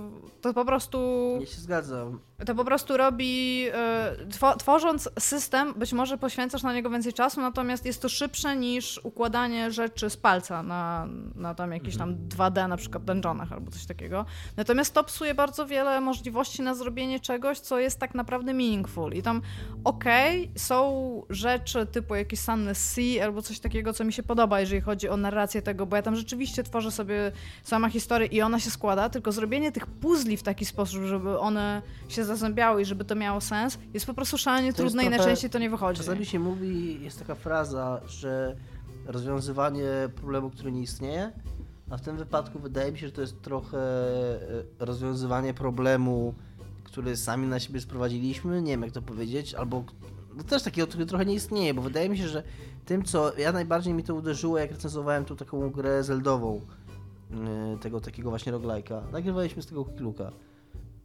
[0.41, 0.99] to po prostu
[1.39, 2.19] Ja się zgadzam.
[2.45, 7.41] To po prostu robi, e, two, tworząc system, być może poświęcasz na niego więcej czasu,
[7.41, 12.69] natomiast jest to szybsze niż układanie rzeczy z palca na, na tam jakieś tam 2D,
[12.69, 14.25] na przykład dungeonach albo coś takiego.
[14.57, 19.13] Natomiast to psuje bardzo wiele możliwości na zrobienie czegoś, co jest tak naprawdę meaningful.
[19.13, 19.41] I tam
[19.83, 20.83] okej, są
[21.29, 25.17] rzeczy typu jakieś Sunless Sea albo coś takiego, co mi się podoba, jeżeli chodzi o
[25.17, 27.31] narrację tego, bo ja tam rzeczywiście tworzę sobie
[27.63, 31.81] sama historię i ona się składa, tylko zrobienie tych puzli w taki sposób, żeby one
[32.09, 35.49] się zazębiały i żeby to miało sens, jest po prostu szalenie To trudne i najczęściej
[35.49, 35.97] to nie wychodzi.
[35.97, 38.55] Czasami się mówi, jest taka fraza, że
[39.05, 41.31] rozwiązywanie problemu, który nie istnieje,
[41.89, 46.33] a w tym wypadku wydaje mi się, że to jest trochę e, rozwiązywanie problemu,
[46.83, 49.83] który sami na siebie sprowadziliśmy, nie wiem jak to powiedzieć, albo
[50.35, 52.43] no też takiego, który trochę nie istnieje, bo wydaje mi się, że
[52.85, 56.61] tym, co ja najbardziej mi to uderzyło, jak recenzowałem tu taką grę zeldową,
[57.31, 60.31] e, tego takiego właśnie roguelike'a, nagrywaliśmy z tego Kiluka.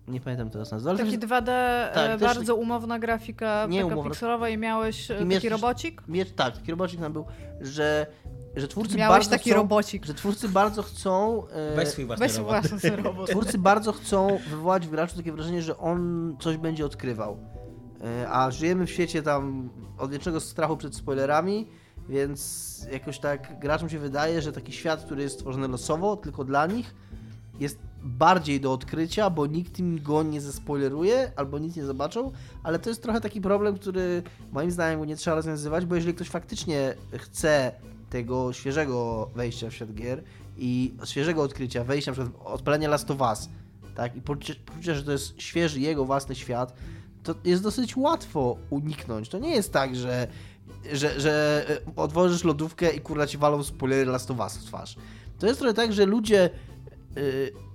[0.09, 3.95] Nie pamiętam teraz nazwy, Taki jest- 2D, e, Tak, też bardzo umowna grafika, Nie taka
[3.95, 4.11] umowna.
[4.11, 6.03] pikselowa i miałeś e, I taki też- robocik?
[6.09, 7.25] Miecz, tak, taki robocik nam był,
[7.61, 8.07] że,
[8.57, 10.07] że twórcy Miałeś bardzo taki chcą, robocik.
[10.07, 12.67] że twórcy bardzo chcą e, Weź swój własny Weź robot.
[12.67, 13.31] własny robot.
[13.31, 17.39] twórcy bardzo chcą wywołać w graczu takie wrażenie, że on coś będzie odkrywał.
[18.23, 21.69] E, a żyjemy w świecie tam odwiecznego strachu przed spoilerami,
[22.09, 26.67] więc jakoś tak graczom się wydaje, że taki świat, który jest stworzony losowo, tylko dla
[26.67, 26.95] nich,
[27.61, 32.33] jest bardziej do odkrycia, bo nikt im go nie zespoileruje albo nic nie zobaczą,
[32.63, 34.23] ale to jest trochę taki problem, który
[34.53, 37.73] moim zdaniem nie trzeba rozwiązywać, bo jeżeli ktoś faktycznie chce
[38.11, 40.23] tego świeżego wejścia w świat gier
[40.59, 43.49] i świeżego odkrycia, wejścia na przykład odpalenia Last of Us,
[43.95, 46.73] tak, i poczucia, że to jest świeży jego własny świat,
[47.23, 49.29] to jest dosyć łatwo uniknąć.
[49.29, 50.29] To nie jest tak, że,
[50.93, 51.65] że, że
[51.97, 54.97] e, lodówkę i kurwa ci walą spoilery Last of Us w twarz.
[55.39, 56.51] To jest trochę tak, że ludzie,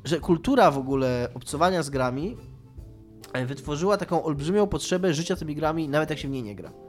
[0.03, 2.37] że kultura w ogóle obcowania z grami
[3.33, 6.82] e, wytworzyła taką olbrzymią potrzebę życia tymi grami, nawet jak się w nie nie gra.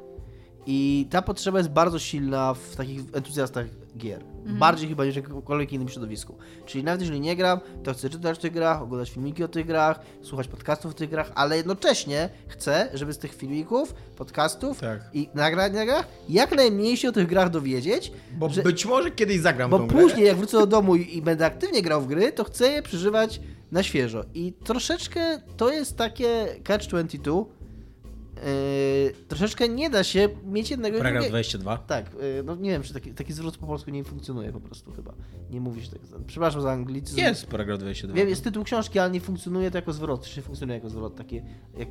[0.66, 3.66] I ta potrzeba jest bardzo silna w takich entuzjastach
[3.98, 4.24] gier.
[4.46, 6.34] Bardziej chyba niż w jakimkolwiek innym środowisku.
[6.66, 9.66] Czyli nawet jeżeli nie gram, to chcę czytać o tych grach, oglądać filmiki o tych
[9.66, 15.00] grach, słuchać podcastów o tych grach, ale jednocześnie chcę, żeby z tych filmików, podcastów Tak.
[15.12, 19.10] i nagrań na grach jak najmniej się o tych grach dowiedzieć, Bo że- być może
[19.10, 20.02] kiedyś zagram bo tą grę.
[20.02, 22.82] później jak wrócę do domu i, i będę aktywnie grał w gry, to chcę je
[22.82, 23.40] przeżywać
[23.72, 24.24] na świeżo.
[24.34, 27.44] I troszeczkę to jest takie catch-22.
[28.44, 31.32] Yy, troszeczkę nie da się mieć jednego Paragraf drugiego.
[31.32, 31.76] 22.
[31.78, 34.92] Tak, yy, no nie wiem, czy taki, taki zwrot po polsku nie funkcjonuje po prostu
[34.92, 35.14] chyba.
[35.50, 36.00] Nie mówi się tak.
[36.26, 37.18] Przepraszam za anglicyzm.
[37.18, 38.16] Jest paragraf 22.
[38.16, 40.26] Wiem, jest tytuł książki, ale nie funkcjonuje to jako zwrot.
[40.26, 41.42] Czy funkcjonuje jako zwrot takie,
[41.78, 41.88] jak,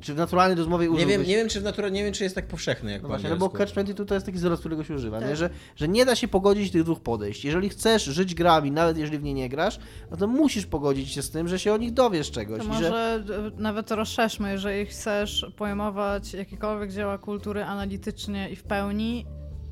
[0.00, 2.24] czy w naturalnej rozmowie Nie wiem, użyłbyś- nie wiem, czy w natura, nie wiem, czy
[2.24, 3.80] jest tak powszechny jak no właśnie, no bo angielsku.
[3.80, 5.28] Catch-22 to jest taki zwrot, którego się używa, Tak.
[5.28, 5.36] nie?
[5.36, 7.44] Że, że nie da się pogodzić tych dwóch podejść.
[7.44, 9.78] Jeżeli chcesz żyć grami, nawet jeżeli w nie nie grasz,
[10.10, 12.58] no to musisz pogodzić się z tym, że się o nich dowiesz czegoś.
[12.58, 12.84] To i może
[13.26, 13.50] że...
[13.56, 19.26] nawet rozszerzmy, jeżeli chcesz pojmować jakiekolwiek dzieła kultury analitycznie i w pełni,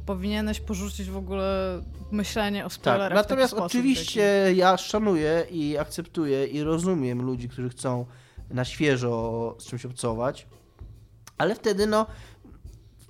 [0.06, 5.46] powinieneś porzucić w ogóle myślenie o Tak, spoilerach w taki natomiast sposób, oczywiście ja szanuję
[5.50, 8.06] i akceptuję i rozumiem ludzi, którzy chcą
[8.50, 10.46] na świeżo z czymś obcować,
[11.38, 12.06] ale wtedy no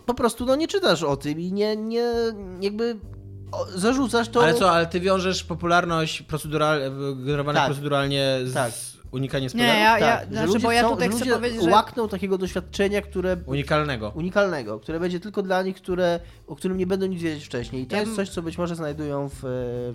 [0.06, 2.12] po prostu no nie czytasz o tym i nie, nie
[2.60, 2.96] jakby
[3.74, 4.42] zarzucasz to...
[4.42, 6.80] Ale co, ale ty wiążesz popularność procedural,
[7.16, 7.66] generowania Tak.
[7.68, 8.72] proceduralnie z Tak.
[9.14, 9.80] Unikaniem Nie, spoilerów?
[9.80, 13.02] ja, ja, tak, że znaczy, ludzie bo ja tutaj chcę powiedzieć, że łakną takiego doświadczenia,
[13.02, 14.12] które Unikalnego.
[14.14, 17.82] unikalnego, które będzie tylko dla nich, które, o którym nie będą nic wiedzieć wcześniej.
[17.82, 19.38] I to Ja jest coś, co być może znajdują w,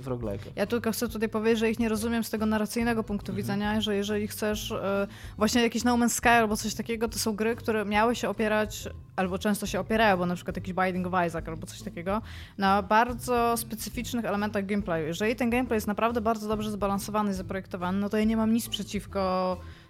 [0.02, 0.50] w roguelike'ach.
[0.56, 3.96] Ja tylko chcę tutaj powiedzieć, że ich nie rozumiem z tego narracyjnego punktu widzenia, że
[3.96, 5.08] jeżeli chcesz e,
[5.38, 8.90] właśnie jakiś No Man's Sky albo coś takiego, to są gry, które miały się opierać,
[9.16, 12.22] albo często się opierają, bo na przykład jakiś Binding of Isaac albo coś takiego,
[12.58, 15.08] na bardzo specyficznych elementach gameplayu.
[15.08, 18.54] Jeżeli ten gameplay jest naprawdę bardzo dobrze zbalansowany i zaprojektowany, no to ja nie mam
[18.54, 19.09] nic przeciwko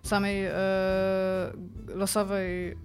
[0.03, 0.53] samej e,
[1.95, 2.78] losowej...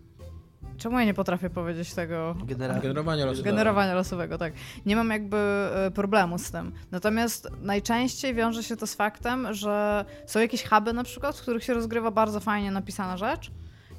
[0.77, 2.37] Czemu ja nie potrafię powiedzieć tego?
[2.45, 2.83] Generalnie.
[2.83, 3.51] Generowanie losowego.
[3.51, 4.53] Generowania losowego, tak.
[4.87, 6.73] Nie mam jakby e, problemu z tym.
[6.91, 11.65] Natomiast najczęściej wiąże się to z faktem, że są jakieś huby na przykład, w których
[11.65, 13.51] się rozgrywa bardzo fajnie napisana rzecz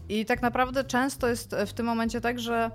[0.09, 2.71] i tak naprawdę często jest w tym momencie tak, że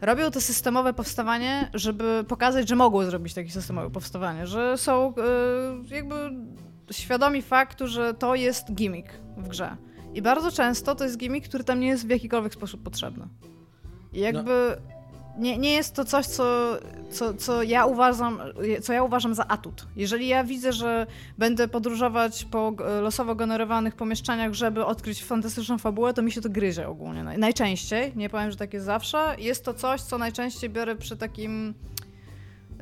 [0.00, 5.14] robią to systemowe powstawanie, żeby pokazać, że mogą zrobić takie systemowe powstawanie, że są
[5.88, 6.14] e, jakby
[6.92, 9.76] świadomi faktu, że to jest gimmick w grze.
[10.14, 13.24] I bardzo często to jest gimmick, który tam nie jest w jakikolwiek sposób potrzebny.
[14.12, 14.76] I jakby
[15.38, 16.76] nie, nie jest to coś, co,
[17.10, 18.38] co, co, ja uważam,
[18.82, 19.86] co ja uważam za atut.
[19.96, 21.06] Jeżeli ja widzę, że
[21.38, 22.72] będę podróżować po
[23.02, 27.20] losowo generowanych pomieszczeniach, żeby odkryć fantastyczną fabułę, to mi się to gryzie ogólnie.
[27.24, 29.34] Naj- Najczęściej, nie powiem, że tak jest zawsze.
[29.38, 31.74] Jest to coś, co najczęściej biorę przy takim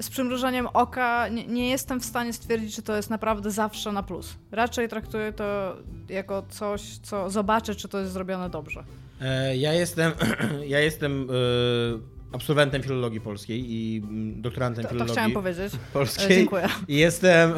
[0.01, 4.03] z przymrużeniem oka nie, nie jestem w stanie stwierdzić, czy to jest naprawdę zawsze na
[4.03, 4.35] plus.
[4.53, 5.77] Raczej traktuję to
[6.09, 8.85] jako coś, co zobaczę, czy to jest zrobione dobrze.
[9.21, 10.13] E, Ja jestem,
[10.67, 15.75] ja jestem e, absolwentem filologii polskiej i mm, doktorantem To, to filologii chciałem powiedzieć.
[15.75, 16.29] E, polskiej.
[16.29, 16.69] Dziękuję.
[16.89, 17.53] I jestem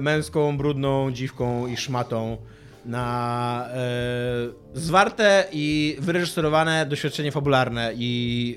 [0.00, 2.36] męską, brudną dziwką i szmatą
[2.84, 3.68] na
[4.74, 8.56] zwarte i wyreżyserowane doświadczenie fabularne i,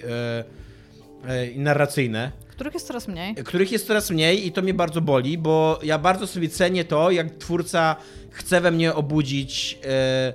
[1.56, 2.32] i narracyjne.
[2.56, 3.36] Których jest coraz mniej.
[3.36, 7.12] których jest coraz mniej i to mnie bardzo boli, bo ja bardzo sobie cenię to,
[7.12, 7.95] jak twórca
[8.30, 10.34] chce we mnie obudzić e,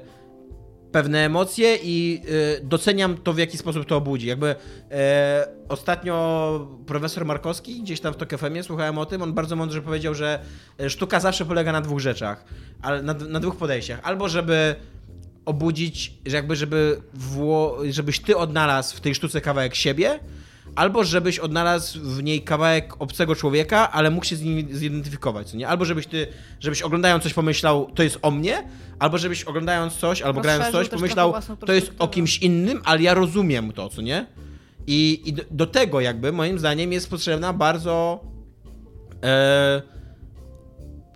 [0.92, 2.22] pewne emocje i
[2.58, 4.26] e, doceniam to, w jaki sposób to obudzi.
[4.26, 4.54] Jakby
[4.90, 9.82] e, ostatnio profesor Markowski, gdzieś tam w Tok FM słuchałem o tym, on bardzo mądrze
[9.82, 10.40] powiedział, że
[10.88, 12.44] sztuka zawsze polega na dwóch rzeczach,
[12.82, 14.00] ale na, na dwóch podejściach.
[14.02, 14.74] Albo żeby
[15.44, 20.20] obudzić, jakby żeby wło, żebyś ty odnalazł w tej sztuce kawałek siebie,
[20.76, 25.56] albo żebyś odnalazł w niej kawałek obcego człowieka, ale mógł się z nim zidentyfikować, co
[25.56, 25.68] nie?
[25.68, 26.26] Albo żebyś ty,
[26.60, 28.68] żebyś oglądając coś pomyślał, to jest o mnie,
[28.98, 31.34] albo żebyś oglądając coś, albo grając Rozszerzył coś, pomyślał,
[31.66, 34.26] to jest o kimś innym, ale ja rozumiem to, co nie?
[34.86, 38.24] I, i do, do tego jakby, moim zdaniem, jest potrzebna bardzo
[39.22, 39.82] e,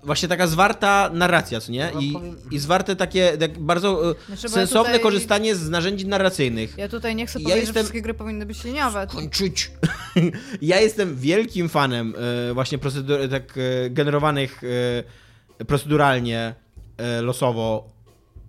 [0.05, 1.93] właśnie taka zwarta narracja, co nie?
[2.01, 2.15] I,
[2.51, 6.75] i zwarte takie, tak bardzo e, Znaczy, ja sensowne tutaj- korzystanie z narzędzi narracyjnych.
[6.79, 9.07] Ja tutaj nie chcę Ja powiedzieć, jestem- że wszystkie gry powinny być liniowe.
[9.07, 9.71] kończyć.
[10.63, 12.15] ja jestem wielkim fanem
[12.51, 14.61] e, właśnie procedur, tak e, generowanych
[15.67, 16.55] proceduralnie,
[17.23, 17.89] losowo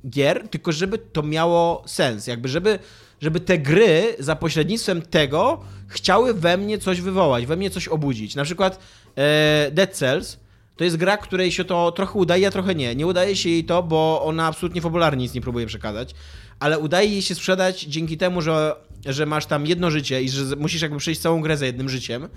[0.09, 2.79] gier, tylko żeby to miało sens, jakby żeby,
[3.21, 8.35] żeby te gry za pośrednictwem tego chciały we mnie coś wywołać, we mnie coś obudzić.
[8.35, 8.79] Na przykład
[9.17, 10.37] e, Dead Cells
[10.77, 12.95] to jest gra, której się to trochę udaje, a trochę nie.
[12.95, 16.15] Nie udaje się jej to, bo ona absolutnie fabularnie nic nie próbuje przekazać,
[16.59, 20.55] ale udaje jej się sprzedać dzięki temu, że, że masz tam jedno życie i że
[20.55, 22.27] musisz jakby przejść całą grę za jednym życiem,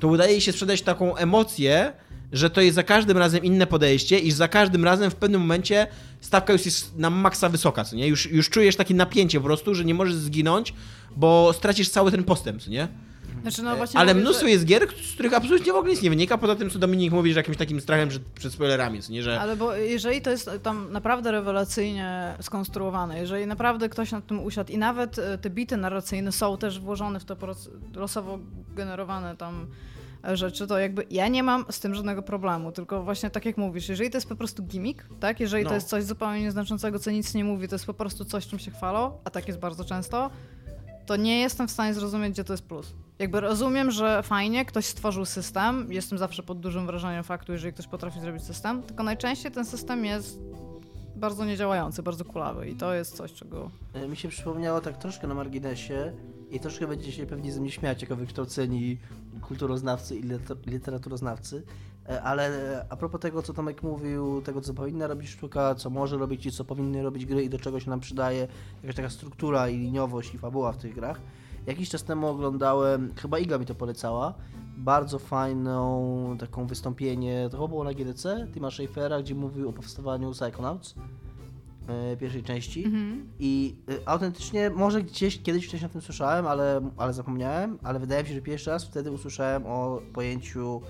[0.00, 1.92] to udaje jej się sprzedać taką emocję,
[2.32, 5.86] że to jest za każdym razem inne podejście i za każdym razem w pewnym momencie
[6.20, 8.08] stawka już jest na maksa wysoka, co nie?
[8.08, 10.74] Już, już czujesz takie napięcie po prostu, że nie możesz zginąć,
[11.16, 12.88] bo stracisz cały ten postęp, co nie?
[13.42, 14.50] Znaczy, no właśnie Ale mnóstwo że...
[14.50, 17.32] jest gier, z których absolutnie w ogóle nic nie wynika, poza tym, co Dominik mówi,
[17.32, 19.22] że jakimś takim strachem przed, przed spoilerami, nie?
[19.22, 19.40] Że...
[19.40, 24.72] Ale bo jeżeli to jest tam naprawdę rewelacyjnie skonstruowane, jeżeli naprawdę ktoś nad tym usiadł
[24.72, 28.38] i nawet e, te bity narracyjne są też włożone w proc- losowo
[28.76, 29.66] generowane tam
[30.28, 33.56] e, rzeczy, to jakby ja nie mam z tym żadnego problemu, tylko właśnie tak jak
[33.56, 35.68] mówisz, jeżeli to jest po prostu gimmick, tak, jeżeli No.
[35.68, 38.58] to jest coś zupełnie nieznaczącego, co nic nie mówi, to jest po prostu coś, czym
[38.58, 40.30] się chwalą, a tak jest bardzo często,
[41.06, 42.92] to nie jestem w stanie zrozumieć, gdzie to jest plus.
[43.18, 47.86] Jakby rozumiem, że fajnie, ktoś stworzył system, jestem zawsze pod dużym wrażeniem faktu, jeżeli ktoś
[47.86, 50.38] potrafi zrobić system, tylko najczęściej ten system jest
[51.16, 53.70] bardzo niedziałający, bardzo kulawy i to jest coś, czego...
[53.94, 56.12] E, Mi się przypomniało tak troszkę na marginesie
[56.50, 58.98] i troszkę będziecie się pewnie ze mnie śmiać jako wykształceni
[59.42, 61.62] kulturoznawcy i liter- literaturoznawcy,
[62.22, 66.18] ale e, a propos tego, co Tomek mówił, tego, co powinna robić sztuka, co może
[66.18, 68.48] robić i co powinny robić gry i do czego się nam przydaje,
[68.82, 71.20] jakaś taka struktura i liniowość i fabuła w tych grach.
[71.66, 74.34] Jakiś czas temu oglądałem, chyba Iga mi to polecała,
[74.76, 80.30] bardzo fajną taką wystąpienie, to chyba było na GDC, Tima Schafera, gdzie mówił o powstawaniu
[80.30, 80.94] Psychonauts
[81.88, 83.28] e, pierwszej części Mhm.
[83.38, 88.22] i e, autentycznie, może gdzieś kiedyś wcześniej o tym słyszałem, ale, ale zapomniałem, ale wydaje
[88.22, 90.80] mi się, że pierwszy raz wtedy usłyszałem o pojęciu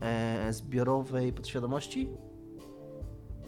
[0.00, 2.08] e, zbiorowej podświadomości.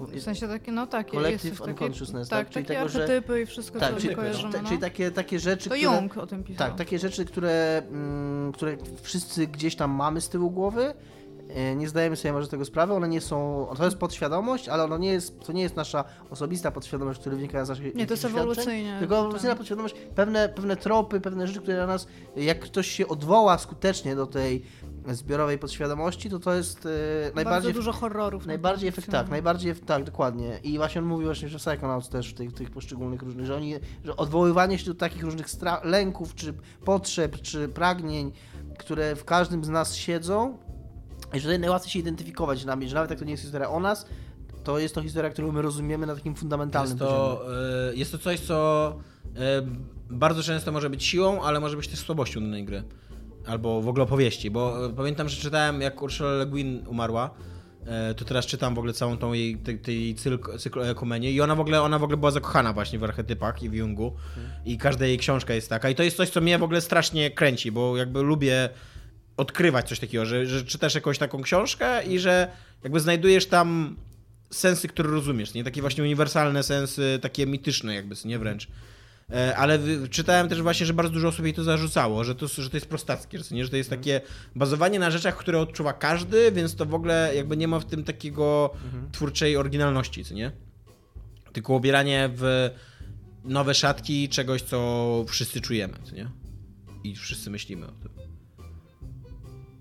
[0.00, 2.54] W sensie takie, no tak, Collective takie, unconsciousness, tak, tak?
[2.54, 4.68] Czyli takie tego, że- archetypy i wszystko, Tak, co czyli, kojarzymy, no.
[4.68, 5.94] czyli takie, takie rzeczy, To które...
[5.96, 6.68] Jung o tym pisał.
[6.68, 10.94] Tak, takie rzeczy, które, mm, które wszyscy gdzieś tam mamy z tyłu głowy.
[11.54, 13.66] e, Nie zdajemy sobie może tego sprawy, one nie są.
[13.76, 17.64] To jest podświadomość, ale ono nie jest, to nie jest nasza osobista podświadomość, która wynika
[17.64, 18.96] z naszych Nie, to jest ewolucyjnie.
[18.98, 19.58] Tylko ewolucyjna tak.
[19.58, 24.26] podświadomość, pewne, pewne tropy, pewne rzeczy, które na nas, jak ktoś się odwoła skutecznie do
[24.26, 24.62] tej
[25.08, 26.88] zbiorowej podświadomości, to to jest e,
[27.34, 27.44] najbardziej.
[27.44, 28.42] Bardzo dużo horrorów.
[28.42, 30.58] na Najbardziej efekt, tak, najbardziej, tak, dokładnie.
[30.62, 33.74] I właśnie on mówi właśnie, że Psychonauts też w tych, tych poszczególnych różnych, że oni,
[34.04, 38.32] że odwoływanie się do takich różnych stra- lęków, czy potrzeb, czy pragnień,
[38.78, 40.58] które w każdym z nas siedzą,
[41.34, 43.70] i że tutaj najłatwiej się identyfikować z nami, że nawet jak to nie jest historia
[43.70, 44.06] o nas,
[44.64, 47.42] to jest to historia, którą my rozumiemy na takim fundamentalnym Jest to,
[47.90, 48.94] e, jest to coś, co
[49.36, 49.62] e,
[50.10, 52.82] bardzo często może być siłą, ale może być też słabością danej gry.
[53.50, 57.30] Albo w ogóle opowieści, bo e, pamiętam, że czytałem jak Ursula Le Guin umarła,
[57.86, 61.40] e, to teraz czytam w ogóle całą tą jej, tej, tej cykl, cykl ekumenie i
[61.40, 64.16] ona w, ogóle, ona w ogóle była zakochana właśnie w archetypach i w Jungu
[64.64, 67.30] i każda jej książka jest taka i to jest coś, co mnie w ogóle strasznie
[67.30, 68.68] kręci, bo jakby lubię
[69.36, 72.50] odkrywać coś takiego, że, że czytasz jakąś taką książkę i że
[72.84, 73.96] jakby znajdujesz tam
[74.50, 75.64] sensy, które rozumiesz, nie?
[75.64, 78.68] Takie właśnie uniwersalne sensy, takie mityczne jakby, nie wręcz.
[79.32, 79.78] E, Ale
[80.10, 82.86] czytałem też właśnie, że bardzo dużo osób jej to zarzucało, że to, że to jest
[82.86, 83.64] prostackie, co nie?
[83.64, 84.20] że to jest takie
[84.56, 88.04] bazowanie na rzeczach, które odczuwa każdy, więc to w ogóle jakby nie ma w tym
[88.04, 88.70] takiego
[89.12, 90.52] twórczej oryginalności, co nie?
[91.52, 92.70] Tylko ubieranie w
[93.44, 96.30] nowe szatki czegoś, co wszyscy czujemy, co nie?
[97.04, 98.29] I wszyscy myślimy o tym.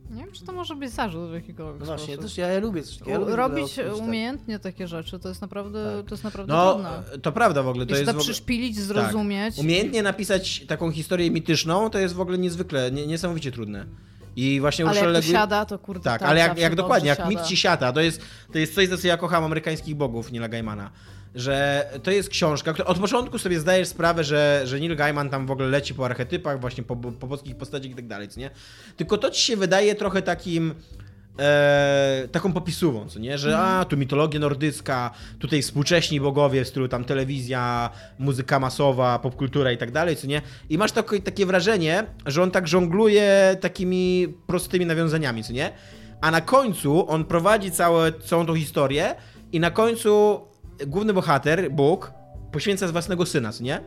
[0.09, 2.21] Nie wiem, czy to może być zarzut w jakikolwiek No właśnie, sposób.
[2.21, 3.29] też ja, ja lubię coś takiego.
[3.29, 4.07] Ja Robić ogóle tak.
[4.07, 6.05] umiejętnie takie rzeczy, to jest naprawdę, Tak.
[6.05, 7.19] to jest naprawdę No, trudne.
[7.21, 7.85] to prawda w ogóle.
[7.85, 8.23] To I jest to ogóle...
[8.23, 9.57] przyszpilić, zrozumieć.
[9.57, 13.85] Umiejętnie napisać taką historię mityczną to jest w ogóle niezwykle, nie, niesamowicie trudne.
[14.35, 16.57] I właśnie Ale Ursula jak Le to Guin- siada, to kurde Tak, tak ale jak,
[16.59, 17.29] jak dokładnie, jak siada.
[17.29, 18.21] mit ci siata, to jest,
[18.53, 20.91] to jest coś, za co ja kocham amerykańskich bogów Nila Gaimana.
[21.35, 25.45] Że to jest książka, która od początku sobie zdajesz sprawę, że, że Neil Gaiman tam
[25.45, 28.49] w ogóle leci po archetypach, właśnie po, po boskich postaciach i tak dalej, nie?
[28.97, 30.75] Tylko to ci się wydaje trochę takim
[31.39, 33.37] e, taką popisową, co nie?
[33.37, 39.71] Że a, tu mitologia nordycka, tutaj współcześni bogowie w stylu tam telewizja, muzyka masowa, popkultura
[39.71, 40.41] i tak dalej, co nie?
[40.69, 45.71] I masz takie, takie wrażenie, że on tak żongluje takimi prostymi nawiązaniami, co nie?
[46.21, 49.15] A na końcu on prowadzi całe, całą tą historię
[49.51, 50.41] i na końcu
[50.87, 52.11] główny bohater, Bóg,
[52.51, 53.81] poświęca z własnego syna, co nie?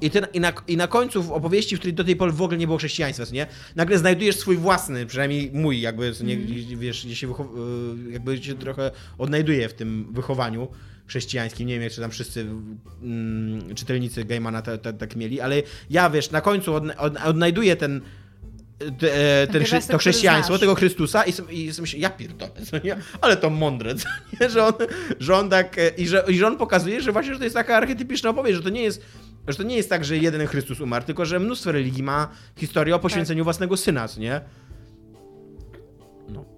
[0.00, 2.42] I, ty, i, na, I na końcu w opowieści, w której do tej pory w
[2.42, 3.46] ogóle nie było chrześcijaństwa, co nie?
[3.76, 7.32] Nagle znajdujesz swój własny, przynajmniej mój, jakby, co nie, gdzie- wiesz, gdzie się y,
[8.12, 10.68] jakby się trochę odnajduje w tym wychowaniu
[11.06, 11.66] chrześcijańskim.
[11.68, 12.46] Nie wiem, czy tam wszyscy
[13.02, 16.84] mm, czytelnicy Gaimana ta- ta- tak mieli, ale ja, wiesz, na końcu od,
[17.24, 18.00] odnajduję ten
[18.98, 22.50] te, e, ten, gestek, to chrześcijaństwo, tego Chrystusa i, i myślę, ja pierdolę,
[23.20, 24.08] ale to mądre, co
[24.40, 24.50] nie?
[24.50, 24.72] Że, on,
[25.18, 27.56] że on tak, e, i że, i że on pokazuje, że właśnie, że to jest
[27.56, 29.02] taka archetypiczna opowieść, że to nie jest,
[29.48, 32.94] że to nie jest tak, że jeden Chrystus umarł, tylko że mnóstwo religii ma historię
[32.94, 34.40] o poświęceniu własnego syna, co nie?
[36.28, 36.44] No.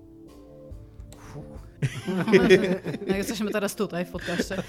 [3.08, 4.56] No, jesteśmy teraz tutaj w podcaście.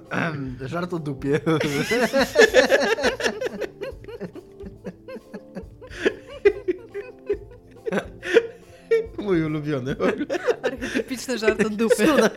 [0.60, 1.40] Żart o dupie.
[9.18, 9.96] Mój ulubiony.
[10.62, 12.06] Archetypiczny żart od dupy.
[12.06, 12.30] Cuda.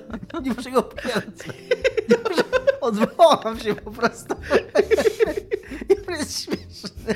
[0.44, 1.48] Nie muszę go opowiadać.
[2.30, 2.44] Muszę...
[2.82, 4.36] Odwołam się po prostu.
[6.06, 7.14] To jest śmieszne.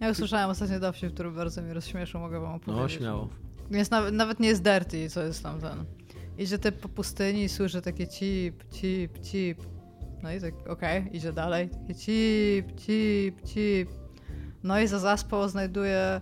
[0.00, 2.82] Ja usłyszałem ostatnio dowcip, który bardzo mnie rozśmieszył, mogę wam opowiedzieć.
[2.82, 3.28] No, śmiało.
[3.70, 5.84] Jest nawet, nawet nie jest dirty, co jest tam ten.
[6.38, 9.58] Idzie typ po pustyni i słyszy takie cip, cip, cip.
[10.22, 11.68] No i tak, okej, idzie dalej.
[11.68, 13.88] Takie cip, cip, cip.
[14.62, 16.20] No i za zaspą znajduje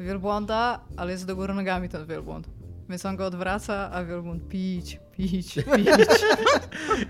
[0.00, 2.48] wielbłąda, ale jest do góry nogami ten wielbłąd.
[2.88, 5.64] Więc on go odwraca, a wielbłąd pić, pić, pić.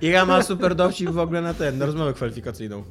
[0.09, 2.85] Iga ma super dowcip w ogóle na ten, na rozmowę kwalifikacyjną.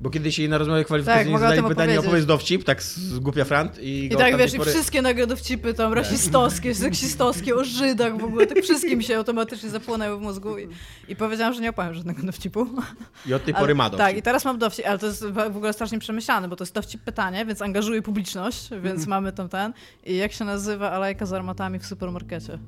[0.00, 3.78] Bo kiedyś jej na rozmowie kwalifikacyjnej o zadali pytanie, opowiedz dowcip, tak z głupia frant
[3.78, 8.24] i I tak wiesz, i pory- wszystkie nagle dowcipy tam rasistowskie, seksistowskie, o Żydach w
[8.24, 10.68] ogóle, tak wszystkie mi się automatycznie zapłonęły w mózgu i,
[11.08, 12.66] i powiedziałam, że nie opowiem żadnego dowcipu.
[13.26, 13.98] I od tej Ale- pory ma dowcip.
[14.06, 16.64] Tak, i teraz mam dowcip, ale to jest w w ogóle strasznie przemyślane, bo to
[16.64, 19.72] jest dowcip pytanie, więc angażuje publiczność, więc mamy tam ten.
[20.04, 22.58] I jak się nazywa alejka z armatami w supermarkecie?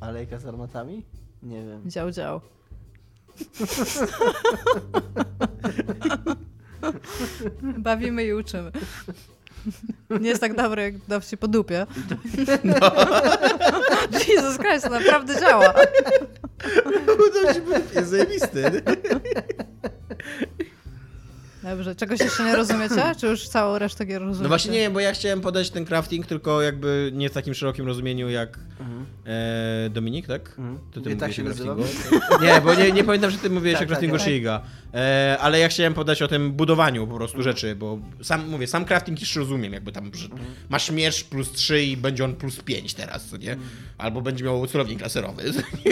[0.00, 1.02] Alejka z armatami?
[1.42, 1.90] Nie wiem.
[1.90, 2.40] Dział, dział.
[7.78, 8.70] Bawimy i uczymy.
[10.20, 11.86] Nie jest tak dobry, jak dał się po dupie.
[12.64, 12.92] No.
[14.28, 15.72] Jesus Christ, to naprawdę działa.
[17.92, 18.82] To jest zajebisty.
[21.70, 23.14] Dobrze, czegoś jeszcze nie rozumiecie?
[23.20, 24.42] Czy już całą resztę gier rozumiecie?
[24.42, 27.86] No właśnie nie, bo ja chciałem podać ten crafting, tylko jakby nie w takim szerokim
[27.86, 28.58] rozumieniu jak
[29.26, 30.48] e, Dominik, tak?
[30.48, 30.78] Mhm.
[30.92, 31.82] To ty Nie tak się craftingu?
[32.42, 34.32] Nie, bo nie, nie pamiętam, że ty mówiłeś Tak, o craftingu tak, tak.
[34.32, 34.62] Shiga.
[34.94, 38.84] E, ale ja chciałem podać o tym budowaniu po prostu rzeczy, bo sam mówię, sam
[38.84, 40.28] crafting już rozumiem, jakby tam, że
[40.68, 43.56] masz miecz plus 3 i będzie on plus 5 teraz, co nie?
[43.98, 45.42] Albo będzie miał celownik laserowy,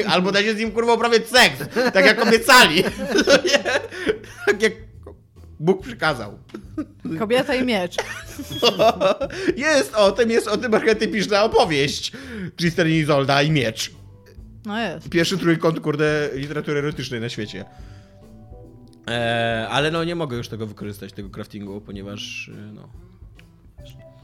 [0.09, 2.85] albo da się z nim kurwa uprawiać seks, tak jak obiecali.
[3.27, 3.65] co nie?
[4.47, 4.73] tak jak
[5.61, 6.39] Bóg przykazał.
[7.19, 7.97] Kobieta i miecz.
[9.57, 12.13] Jest o tym, jest o tym archetypiczna opowieść.
[12.57, 13.91] Tristan i Izolda i miecz.
[14.65, 15.09] No jest.
[15.09, 17.65] Pierwszy trójkąt, kurde, literatury erotycznej na świecie.
[19.07, 22.89] Eee, ale no nie mogę już tego wykorzystać, tego craftingu, ponieważ y, no...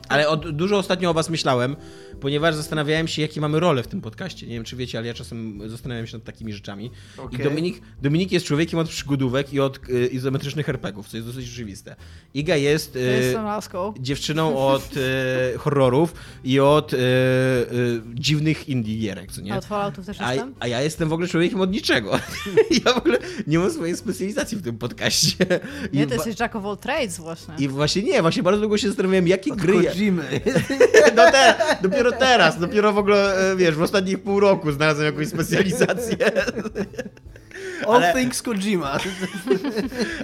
[0.08, 1.76] Ale od, dużo ostatnio o was myślałem,
[2.20, 4.46] ponieważ zastanawiałem się, jakie mamy role w tym podcaście.
[4.46, 6.90] Nie wiem, czy wiecie, ale ja czasem zastanawiam się nad takimi rzeczami.
[7.16, 7.44] I Okej.
[7.44, 11.96] Dominik, Dominik jest człowiekiem od przygodówek i od y, izometrycznych herpegów, co jest dosyć rzeczywiste.
[12.34, 12.94] Iga jest...
[12.94, 16.14] Ja y, dziewczyną od e, horrorów
[16.44, 17.00] i od e, e,
[18.14, 19.56] dziwnych indie gierek, co A nie?
[19.56, 20.54] od Falloutów też A, jestem?
[20.60, 22.10] a ja jestem w ogóle człowiekiem od niczego.
[22.84, 25.36] ja w ogóle nie mam swojej specjalizacji w tym podcaście.
[25.92, 27.54] I, Nie, to jesteś Jack of all trades właśnie.
[27.58, 29.82] I właśnie nie, właśnie bardzo długo się zastanawiałem, jakie gry...
[29.82, 29.92] Ja...
[29.92, 30.22] Kojimy.
[31.16, 35.28] No te, dopiero teraz, dopiero w ogóle, e, wiesz, w ostatnich pół roku znalazłem jakąś
[35.28, 36.16] specjalizację.
[37.86, 38.98] All Ale- things Kojima.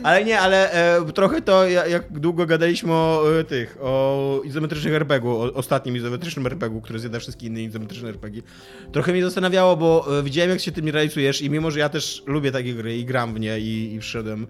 [0.03, 4.95] Ale nie, ale e, trochę to, ja- jak długo gadaliśmy o e, tych, o izometrycznych
[4.95, 8.43] RPG-u, o ostatnim izometrycznym RPG-u, który zjada wszystkie inne izometryczne RPG,
[8.93, 12.23] trochę mnie zastanawiało, bo e, widziałem, jak się tym realizujesz i mimo, że ja też
[12.27, 14.47] lubię takie gry i gram w nie i, i wszedłem,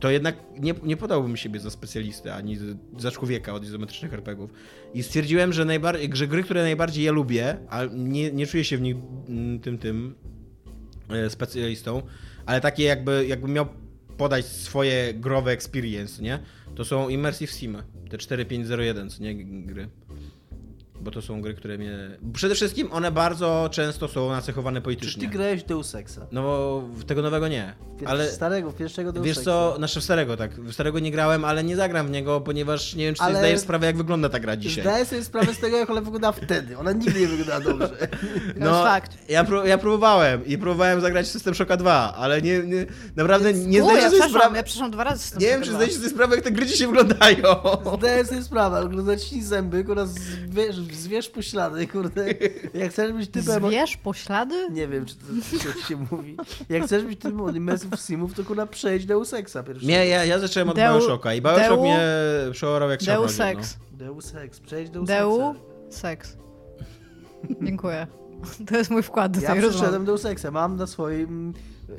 [0.00, 2.58] to jednak nie, nie podałbym siebie za specjalistę, ani
[2.98, 4.50] za człowieka od izometrycznych RPGów.
[4.94, 5.66] I stwierdziłem, że,
[6.12, 8.96] że gry, które najbardziej ja lubię, a nie, nie czuję się w nich
[9.28, 10.14] mm, tym, tym
[11.08, 12.02] e, specjalistą,
[12.46, 13.66] ale takie jakby, jakby miał
[14.16, 16.38] podać swoje growe experience, nie?
[16.74, 19.88] To są Immersive Simy, te 4501, co nie gry.
[21.00, 21.98] Bo to są gry, które mnie...
[22.32, 25.22] Przede wszystkim one bardzo często są nacechowane Czy politycznie.
[25.22, 26.18] ty grałeś Deus Exa?
[26.32, 27.74] No bo tego nowego nie.
[27.98, 31.44] Pier- Ale Starego, pierwszego Deus wiesz co, znaczy w starego tak, w starego nie grałem,
[31.44, 34.28] ale nie zagram w niego, ponieważ nie wiem, czy Ale- sobie zdajesz sprawę, jak wygląda
[34.28, 34.84] ta gra dzisiaj.
[34.84, 36.78] Zdaję sobie sprawę z tego, jak ona wyglądała wtedy.
[36.78, 37.88] Ona nigdy nie wyglądała dobrze.
[38.60, 39.18] To jest fakt.
[39.28, 42.86] Ja, pró- ja próbowałem i próbowałem zagrać w System Shocka 2, ale nie, nie
[43.16, 44.56] naprawdę nie U, zdaję ja sobie sprawy.
[44.56, 47.36] ja przeszłam dwa razy Nie wiem, czy zdajecie sobie sprawę, jak te gry dzisiaj wyglądają.
[47.98, 52.26] Zdaję sobie sprawę, kurde, zaciśnij zęby, kurde, zwierz, zwierz poślady, kurde.
[52.74, 53.66] Jak chcesz być typem...
[53.68, 54.68] Zwierz poślady?
[54.70, 55.24] Nie wiem, czy to
[55.68, 56.36] jak się mówi.
[56.68, 57.54] Jak chcesz być typem od
[58.00, 59.86] Simów, to kurwa przejdź Deus Exa pierwszy.
[59.86, 62.00] Nie, ja, ja zacząłem od Deu- Bioshocka i Bioshock Deu- mnie
[62.52, 63.76] przeorał jak Deus Ex.
[63.92, 65.60] Deus Ex, przejdź Deus Deu Exa.
[65.90, 66.36] seks.
[67.62, 68.06] Dziękuję.
[68.70, 69.76] To jest mój wkład do Ja tej rozmowy.
[69.76, 71.54] przeszedłem Deus Exa, mam na swoim...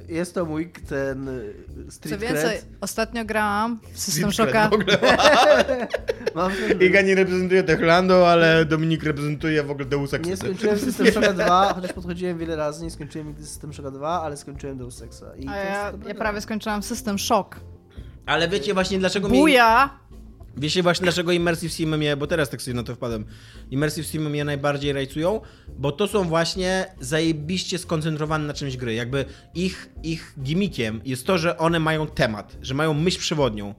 [0.07, 1.53] Jest to mój ten y,
[1.85, 2.65] Co street więcej, cred.
[2.81, 4.69] ostatnio grałam w System Shocka.
[4.69, 4.97] cred w ogóle.
[6.35, 6.51] Mam
[6.87, 10.27] Iga nie reprezentuje Techlando, ale Dominik reprezentuje w ogóle Deus Ex.
[10.27, 14.21] Nie skończyłem System Shocka 2, chociaż podchodziłem wiele razy, nie skończyłem nigdy System Shocka 2,
[14.21, 15.25] ale skończyłem Deus Exa.
[15.37, 17.55] I A ja, ja prawie skończyłam System Shock.
[18.25, 19.37] Ale wiecie właśnie dlaczego mi...
[19.37, 19.99] Buja!
[20.59, 23.25] Wiecie właśnie dlaczego Immersive Simy mnie, bo teraz tak sobie na to wpadłem,
[23.71, 25.41] Immersive Simy mnie najbardziej rajcują,
[25.77, 28.93] bo to są właśnie zajebiście skoncentrowane na czymś gry.
[28.93, 33.73] Jakby ich, ich gimmickiem jest to, że one mają temat, że mają myśl przewodnią.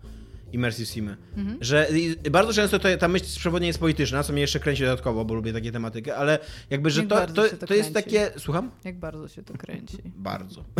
[0.53, 1.17] Immersive Simy.
[1.61, 1.89] Że
[2.25, 5.35] i bardzo często to, ta myśl przewodnia jest polityczna, co mnie jeszcze kręci dodatkowo, bo
[5.35, 6.39] lubię takie tematyki, ale
[6.71, 8.31] jakby, że Jak to, bardzo to, to to jest takie...
[8.37, 8.71] Słucham?
[8.85, 9.99] Jak bardzo się to kręci.
[10.17, 10.65] Bardzo.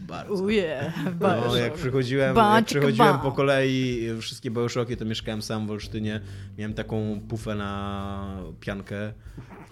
[0.00, 0.34] bardzo.
[0.34, 6.20] Uje, No, jak przychodziłem, jak przychodziłem po kolei wszystkie Bioshocki, to mieszkałem sam w Olsztynie.
[6.58, 9.12] Miałem taką pufę na piankę.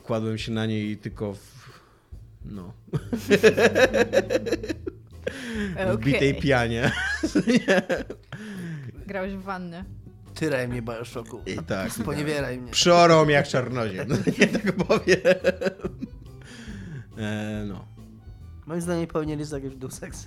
[0.02, 1.64] Kładłem się na niej tylko w...
[2.44, 2.72] No,
[5.96, 6.42] w bitej Okej.
[6.42, 6.90] pianie.
[9.06, 9.84] Grałeś w wannie.
[10.34, 11.40] Tyraj mnie, Bioshocku.
[11.46, 11.92] I tak.
[11.92, 12.72] Sponiewieraj mnie.
[13.24, 14.08] Mnie jak czarnoziem.
[14.08, 15.18] No, nie tak powiem.
[17.18, 17.93] E, no.
[18.66, 20.24] Moim zdaniem powinieneś zagrać w Deus Ex.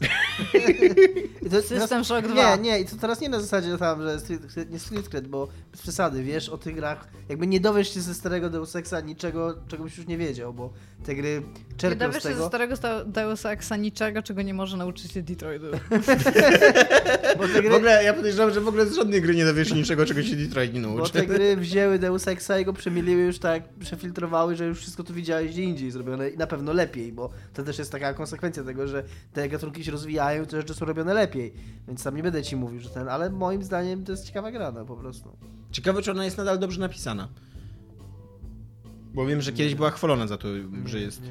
[1.51, 2.55] To System Shock 2.
[2.55, 5.47] Nie, nie, i to teraz nie na zasadzie tam, że street, nie street cred, bo
[5.71, 9.55] bez przesady, wiesz, o tych grach, jakby nie dowiesz się ze starego Deus Exa niczego,
[9.67, 10.73] czego byś już nie wiedział, bo
[11.05, 14.53] te gry Nie czerpią dowiesz z się ze starego sta- Deus Exa niczego, czego nie
[14.53, 15.65] może nauczyć się Detroitu.
[17.37, 19.73] bo te W gry, ogóle ja podejrzewam, że w ogóle z żadnej gry nie dowiesz
[19.73, 21.11] niczego, czego się Detroit nie bo nauczy.
[21.13, 25.13] te gry wzięły Deus Exa i go przemieliły już tak, przefiltrowały, że już wszystko tu
[25.13, 28.87] widziałeś gdzie indziej zrobione i na pewno lepiej, bo to też jest taka konsekwencja tego,
[28.87, 29.03] że
[29.33, 31.53] te gatunki się rozwijają i te rzeczy są robione lepiej.
[31.87, 34.71] Więc tam nie będę ci mówił, że ten, ale moim zdaniem to jest ciekawa gra,
[34.71, 35.37] no po prostu.
[35.71, 37.27] Ciekawe, czy ona jest nadal dobrze napisana.
[39.13, 40.47] Bo wiem, że kiedyś była chwalona za to,
[40.85, 41.21] że jest.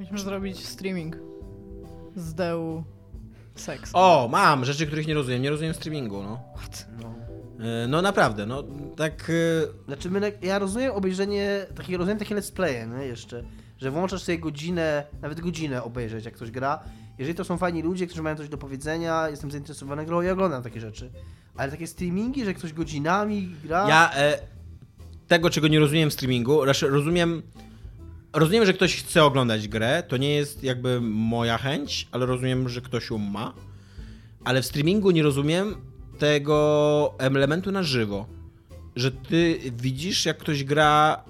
[0.00, 1.16] Musimy zrobić streaming
[2.16, 2.84] z Deu
[3.54, 3.90] Seks.
[3.94, 5.42] O, mam rzeczy, których nie rozumiem.
[5.42, 6.40] Nie rozumiem streamingu, no.
[6.56, 6.88] What?
[7.02, 7.14] No.
[7.66, 8.64] E, No naprawdę, no
[8.96, 9.30] tak.
[9.30, 13.44] e, Znaczy, my, ja rozumiem obejrzenie, takie, rozumiem takie let's playe, nie, jeszcze,
[13.82, 16.80] że włączasz sobie godzinę, nawet godzinę obejrzeć, jak ktoś gra.
[17.18, 20.62] Jeżeli to są fajni ludzie, którzy mają coś do powiedzenia, jestem zainteresowany grą i oglądam
[20.62, 21.10] takie rzeczy.
[21.56, 23.88] Ale takie streamingi, że ktoś godzinami gra...
[23.88, 24.38] Ja e,
[25.28, 27.42] tego, czego nie rozumiem w streamingu, raczej rozumiem.
[28.32, 32.80] Rozumiem, że ktoś chce oglądać grę, to nie jest jakby moja chęć, ale rozumiem, że
[32.80, 33.54] ktoś ją ma.
[34.44, 35.74] Ale w streamingu nie rozumiem
[36.18, 38.26] tego elementu na żywo.
[38.96, 41.24] Że ty widzisz, jak ktoś gra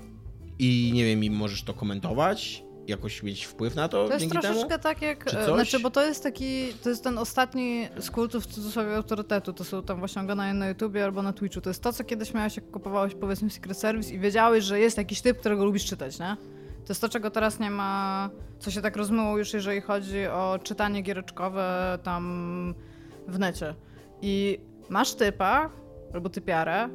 [0.62, 4.68] i nie wiem, i możesz to komentować, jakoś mieć wpływ na to, To jest troszeczkę
[4.68, 4.82] temu.
[4.82, 8.46] tak jak, e, znaczy, bo to jest taki, to jest ten ostatni z kultów w
[8.46, 11.92] cudzysłowie autorytetu, to są tam właśnie oglądane na YouTubie albo na Twitchu, to jest to,
[11.92, 15.64] co kiedyś miałeś, jak kupowałeś powiedzmy Secret Service i wiedziałeś, że jest jakiś typ, którego
[15.64, 16.36] lubisz czytać, nie?
[16.84, 20.58] To jest to, czego teraz nie ma, co się tak rozmyło już, jeżeli chodzi o
[20.62, 22.74] czytanie giereczkowe tam
[23.28, 23.74] w necie.
[24.22, 24.58] I
[24.88, 25.70] masz typa,
[26.14, 26.88] albo typiarę,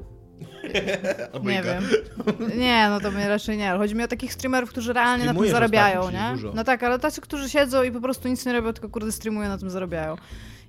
[1.43, 1.83] nie wiem.
[2.57, 3.71] Nie, no to mnie raczej nie.
[3.71, 6.31] Chodzi mi o takich streamerów, którzy realnie na tym Streamujesz zarabiają, nie?
[6.35, 6.51] dużo.
[6.55, 9.49] No tak, ale tacy, którzy siedzą i po prostu nic nie robią, tylko kurde streamują,
[9.49, 10.15] na tym zarabiają.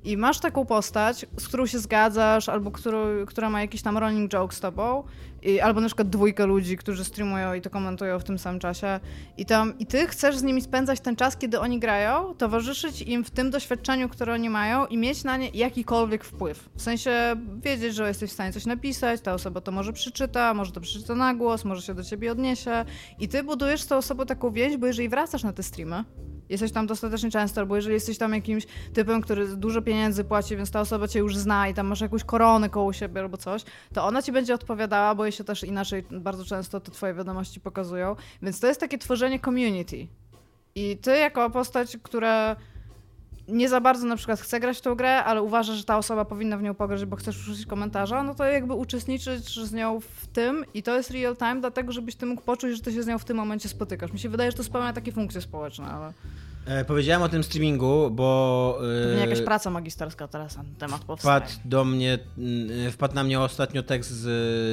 [0.05, 4.31] I masz taką postać, z którą się zgadzasz, albo którą, która ma jakiś tam rolling
[4.31, 5.05] joke z tobą,
[5.43, 9.01] i, albo na przykład dwójkę ludzi, którzy streamują i to komentują w tym samym czasie.
[9.37, 13.25] I tam i ty chcesz z nimi spędzać ten czas, kiedy oni grają, towarzyszyć im
[13.25, 16.69] w tym doświadczeniu, które oni mają i mieć na nie jakikolwiek wpływ.
[16.77, 20.73] W sensie wiedzieć, że jesteś w stanie coś napisać, ta osoba to może przeczyta, może
[20.73, 22.85] to przeczyta na głos, może się do ciebie odniesie
[23.19, 26.05] i ty budujesz z tą osobą taką więź, bo jeżeli wracasz na te streamy,
[26.49, 30.71] jesteś tam dostatecznie często, albo jeżeli jesteś tam jakimś typem, który dużo pieniędzy płaci, więc
[30.71, 33.65] ta osoba cię już zna i tam masz jakąś koronę koło siebie albo coś,
[33.95, 38.17] to ona ci będzie odpowiadała, bo się też inaczej bardzo często te twoje wiadomości pokazują.
[38.43, 40.07] Więc to jest takie tworzenie community.
[40.75, 42.57] I ty jako postać, która
[43.49, 46.25] nie za bardzo na przykład chce grać w tą grę, ale uważa, że ta osoba
[46.25, 50.27] powinna w nią pograć, bo chcesz wrzucić komentarza, no to jakby uczestniczysz z nią w
[50.27, 53.07] tym i to jest real time, dlatego żebyś ty mógł poczuć, że ty się z
[53.07, 54.13] nią w tym momencie spotykasz.
[54.13, 56.13] Mi się wydaje, że to spełnia takie funkcje społeczne, ale
[56.69, 58.79] E, powiedziałem o tym streamingu, bo.
[59.15, 61.41] e, jakaś praca magisterska teraz na ten temat powstaje.
[61.41, 64.27] Wpadł do mnie, mm, wpadł na mnie ostatnio tekst z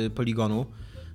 [0.07, 0.65] y, Poligonu.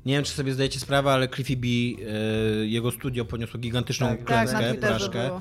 [0.07, 4.19] Nie wiem, czy sobie zdajecie sprawę, ale Cliffy B, y, jego studio poniosło gigantyczną Tak,
[4.19, 5.27] Tak, klęskę, Twitterze porażkę.
[5.27, 5.41] było.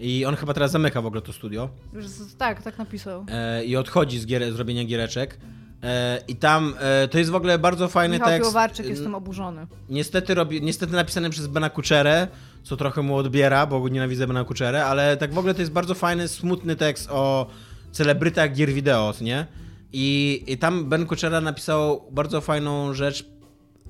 [0.00, 1.68] I on chyba teraz zamyka w ogóle to studio.
[1.92, 2.04] Już
[2.38, 3.24] Tak, tak napisał.
[3.30, 5.38] E, I odchodzi z, gier, z robienia giereczek.
[5.82, 8.40] E, I tam e, to jest w ogóle bardzo fajny Michał tekst.
[8.42, 9.66] Piłowarczyk jest N- tym oburzony.
[9.88, 12.28] Niestety, robi, niestety napisany przez Bena Kuczerę,
[12.66, 15.94] co trochę mu odbiera, bo nienawidzę Bena Kuczerę, ale tak w ogóle to jest bardzo
[15.94, 17.46] fajny, smutny tekst o
[17.92, 19.46] celebrytach gier wideo, nie?
[19.92, 23.26] I, I tam Ben Kuczera napisał bardzo fajną rzecz,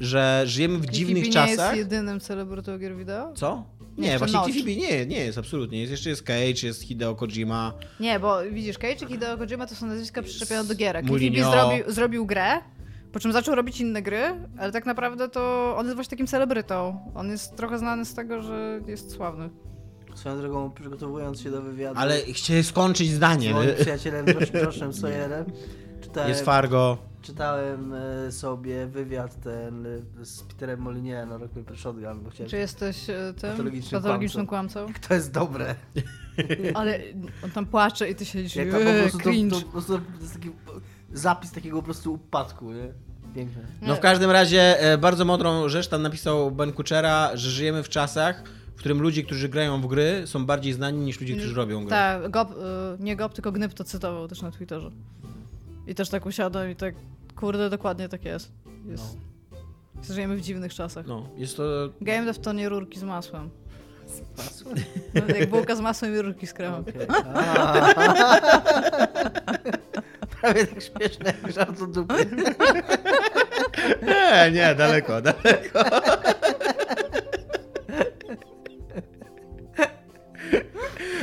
[0.00, 1.72] że żyjemy w dziwnych Cliffy czasach.
[1.72, 3.32] nie jest jedynym celebrytą gier wideo?
[3.32, 3.64] Co?
[3.98, 4.54] Nie, Nie, jeszcze właśnie.
[4.54, 5.80] TVB nie, nie jest absolutnie.
[5.80, 7.72] Jest, jeszcze jest Cage, jest Hideo Kojima.
[8.00, 11.06] Nie, bo widzisz, Cage i Hideo Kojima to są nazwiska przyczepione do gierek.
[11.06, 12.58] Cliffy B zrobił, zrobił grę,
[13.16, 14.22] po czym zaczął robić inne gry,
[14.58, 16.98] ale tak naprawdę to on jest właśnie takim celebrytą.
[17.14, 19.50] On jest trochę znany z tego, że jest sławny.
[20.14, 23.50] Swoją drogą, przygotowując się do wywiadu Ale chciałem skończyć zdanie.
[23.50, 25.44] z moim przyjacielem Josh- Joshem Sawyerem,
[26.00, 26.98] czytałem, Jest Fargo.
[27.22, 32.50] czytałem e, sobie wywiad ten e, z Peterem Molyneux na Rock Paper Shotgun, bo chciałem...
[32.50, 34.86] Czy jesteś e, tym Patologicznym patologicznym kłamcą?
[35.08, 35.74] To jest dobre.
[36.74, 36.98] Ale
[37.44, 39.60] on tam płacze i ty siedzisz Jak i to, po eee, prostu, to, cringe.
[39.60, 40.50] to, prostu to jest taki
[41.12, 43.05] zapis takiego po prostu upadku, nie?
[43.36, 43.62] Piękne.
[43.82, 47.88] No w każdym razie e, bardzo mądrą rzecz tam napisał Ben Kuchera, że żyjemy w
[47.88, 48.42] czasach,
[48.76, 51.90] w którym ludzie, którzy grają w gry, są bardziej znani niż ludzie, którzy robią gry.
[51.90, 52.54] Tak, Gob,
[52.98, 54.90] nie Gob, tylko Gnyb to cytował też na Twitterze.
[55.86, 56.94] I też tak usiadłem i tak,
[57.36, 58.52] kurde, dokładnie tak jest.
[58.88, 59.16] jest.
[60.10, 61.06] Żyjemy w dziwnych czasach.
[61.06, 61.62] No, jest to...
[62.00, 63.50] Game dev to nie rurki z masłem.
[65.14, 66.80] No, jak bułka z masłem i rurki z kremem.
[66.80, 67.06] Okej.
[70.46, 72.14] Prawie tak śmieszne jak żart o dupy.
[74.02, 75.80] Nie, nie, daleko, daleko.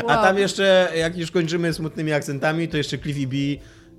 [0.07, 3.35] A tam jeszcze, jak już kończymy smutnymi akcentami, to jeszcze Cliffy B.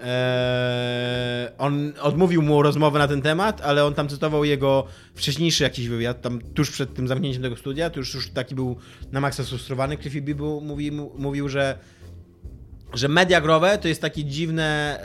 [0.01, 5.89] E, on odmówił mu rozmowę na ten temat, ale on tam cytował jego wcześniejszy jakiś
[5.89, 8.77] wywiad, tam tuż przed tym zamknięciem tego studia, to już, już taki był
[9.13, 9.97] na maksa sfrustrowany.
[9.99, 11.79] Cliffy B był, mówi, mu- mówił, że
[12.95, 15.01] że media growe to jest takie dziwne,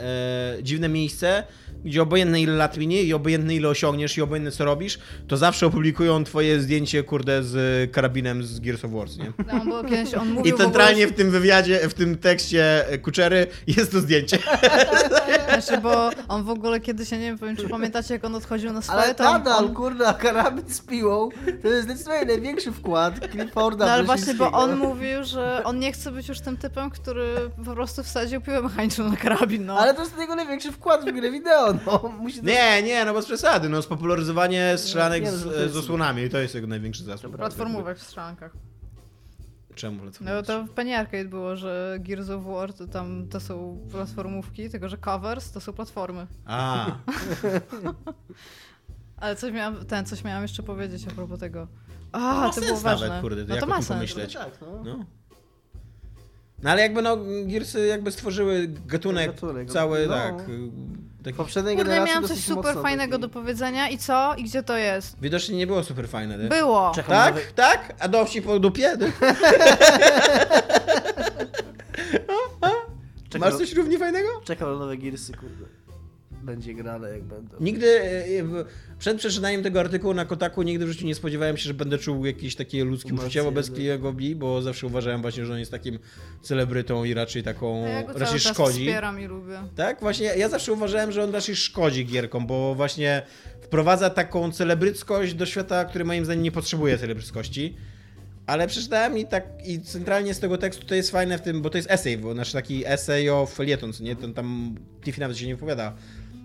[0.58, 1.42] e, dziwne miejsce,
[1.84, 4.98] gdzie obojętnie ile lat minie i obojętnie ile osiągniesz i obojętnie co robisz,
[5.28, 9.32] to zawsze opublikują twoje zdjęcie, kurde, z karabinem z Gears of Wars, nie?
[9.52, 12.84] No, bo kiedyś on I mówił w centralnie ogóle, w tym wywiadzie, w tym tekście
[13.02, 14.38] Kuczery jest to zdjęcie.
[15.62, 18.82] znaczy, bo on w ogóle kiedyś, ja nie wiem, czy pamiętacie, jak on odchodził na
[18.82, 21.28] swoje, Ale to on, nadal, on, kurde, karabin z piłą
[21.62, 25.92] to jest zdecydowanie największy wkład Clifforda No ale właśnie, bo on mówił, że on nie
[25.92, 27.26] chce być już tym typem, który
[27.64, 29.78] po prostu wsadził piłę mechaniczną na karabin, no.
[29.78, 32.12] Ale to jest jego największy wkład w grę wideo, no.
[32.18, 35.76] Musi Nie, nie, no bez przesady, no spopularyzowanie strzelanek Nie, no, z, to jest- z
[35.76, 37.36] osłonami, to jest jego największy zasług.
[37.36, 38.52] Platformówek w strzelankach.
[39.74, 43.78] Czemu No to w Penny Arcade było, że Gears of War to tam to są
[43.90, 46.26] platformówki, tylko że covers to są platformy.
[46.44, 46.86] A,
[49.16, 51.68] Ale coś miałam, ten, coś miałam jeszcze powiedzieć a propos tego.
[52.12, 53.08] A, ma to było ważne.
[53.08, 53.88] nawet, kurde, no to ma sens.
[53.88, 54.34] pomyśleć.
[54.34, 54.82] Tak, no.
[54.84, 55.04] no.
[56.62, 60.14] No ale jakby no, Gearsy jakby stworzyły gatunek, Gatunek, cały, no.
[60.14, 60.34] tak,
[61.20, 61.36] y, W taki...
[61.36, 64.34] poprzedniej Kurde, generacji miałam coś super fajnego taki- do powiedzenia i co?
[64.34, 65.16] I gdzie to jest?
[65.20, 66.48] Widocznie nie było super fajne, nie?
[66.48, 66.92] Było!
[66.94, 67.34] Czekam na Tak?
[67.34, 67.94] nowe- Tak?
[67.98, 68.96] A dowcip po dupie?
[73.30, 74.28] Czekam, Masz coś równie fajnego?
[74.44, 75.64] czekam na nowe Gearsy, kurde.
[76.42, 77.56] Będzie grane jak będą.
[77.60, 78.64] Nigdy, e, e,
[78.98, 82.26] przed przeczytaniem tego artykułu na Kotaku, nigdy w życiu nie spodziewałem się, że będę czuł
[82.26, 83.74] jakieś takie ludzkie uczucia wobec tak.
[83.74, 85.98] Cliego B, bo zawsze uważałem właśnie, że on jest takim
[86.42, 88.80] celebrytą i raczej taką, A ja go cały raczej czas szkodzi.
[88.80, 89.62] wspieram i lubię.
[89.76, 93.22] Tak, właśnie ja zawsze uważałem, że on raczej szkodzi gierkom, bo właśnie
[93.60, 97.76] wprowadza taką celebryckość do świata, który moim zdaniem nie potrzebuje celebryckości.
[98.46, 101.70] Ale przeczytałem i tak i centralnie z tego tekstu to jest fajne w tym, bo
[101.70, 104.16] to jest essay, bo znaczy taki essay o felieton, nie?
[104.16, 105.94] Ten tam Cliffy nawet się nie wypowiada.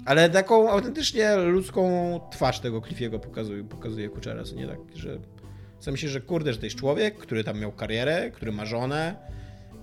[0.05, 5.17] Ale taką autentycznie ludzką twarz tego Cliffiego pokazuje, pokazuje Kuczera, co nie tak, że
[5.79, 9.15] co myślę, że kurde, że to jest człowiek, który tam miał karierę, który ma żonę,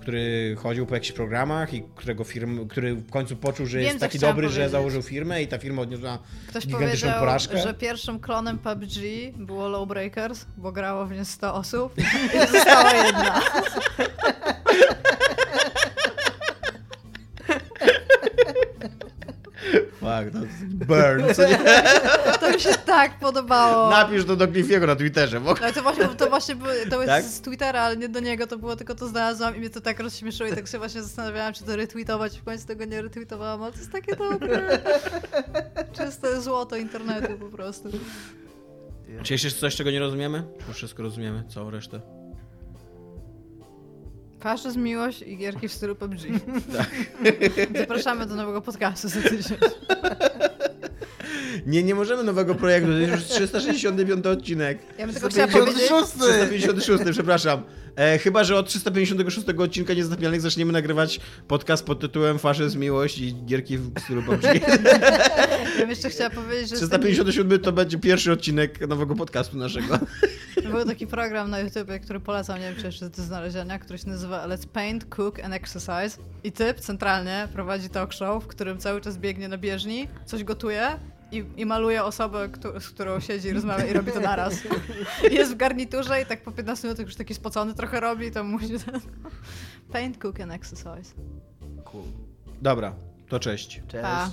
[0.01, 3.99] który chodził po jakichś programach i którego firm, który w końcu poczuł, że Wiem, jest
[3.99, 4.71] taki dobry, że powiedzieć.
[4.71, 7.57] założył firmę i ta firma odniosła Ktoś gigantyczną powiedział, porażkę.
[7.57, 8.91] że pierwszym klonem PUBG
[9.35, 11.93] było Lowbreakers, bo grało w nie 100 osób
[12.35, 13.41] i została jedna.
[20.03, 20.39] Fuck, to
[20.85, 21.59] burn, co nie?
[22.39, 23.89] To mi się tak podobało.
[23.89, 27.07] Napisz to do Cliffiego na Twitterze, bo Ale to właśnie, to właśnie było, to jest
[27.07, 27.23] Tak?
[27.25, 29.99] z Twittera, ale nie do niego, to było tylko to znalazłam i mnie to tak
[29.99, 33.71] rozśmieszyło i tak się właśnie zastanawiałam, czy to retweetować, w końcu tego nie retweetowałam, ale
[33.71, 34.79] to jest takie dobre.
[35.93, 37.89] Czyste złoto internetu po prostu.
[39.23, 40.43] Czy jeszcze coś, czego nie rozumiemy?
[40.67, 41.43] Czy wszystko rozumiemy?
[41.49, 42.01] Całą resztę?
[44.43, 46.19] Faszyzm, miłość i gierki w stylu PUBG.
[46.77, 46.89] Tak.
[47.79, 49.57] Zapraszamy do nowego podcastu za tydzień.
[51.65, 54.79] Nie, nie możemy nowego projektu, to jest już 365 odcinek.
[54.97, 55.85] Ja bym tylko chciała powiedzieć...
[55.85, 56.11] 156.
[56.13, 57.63] 356, przepraszam.
[57.95, 63.35] E, chyba, że od 356 odcinka Niezatapialnych zaczniemy nagrywać podcast pod tytułem Faszyzm, Miłość i
[63.45, 64.43] Gierki w stylu PUBG.
[65.73, 69.57] Ja bym jeszcze chciała powiedzieć, że jest taki, 357 to będzie pierwszy odcinek nowego podcastu
[69.57, 69.99] naszego.
[70.73, 74.09] był taki program na YouTubie, który polecam, nie wiem czy jeszcze do znalezienia, który się
[74.09, 76.21] nazywa Let's Paint, Cook and Exercise.
[76.43, 80.99] I typ centralnie prowadzi talk show, w którym cały czas biegnie na bieżni, coś gotuje
[81.37, 84.59] i, i maluje osobę, któ- z którą siedzi i rozmawia i robi to naraz.
[85.31, 88.73] Jest w garniturze i tak po 15 minutach już taki spocony trochę robi, to musi.
[89.91, 91.13] Paint, Cook and Exercise.
[91.85, 92.03] Cool.
[92.61, 92.93] Dobra,
[93.29, 93.81] to cześć.
[93.87, 94.03] Cześć.
[94.03, 94.29] Pa.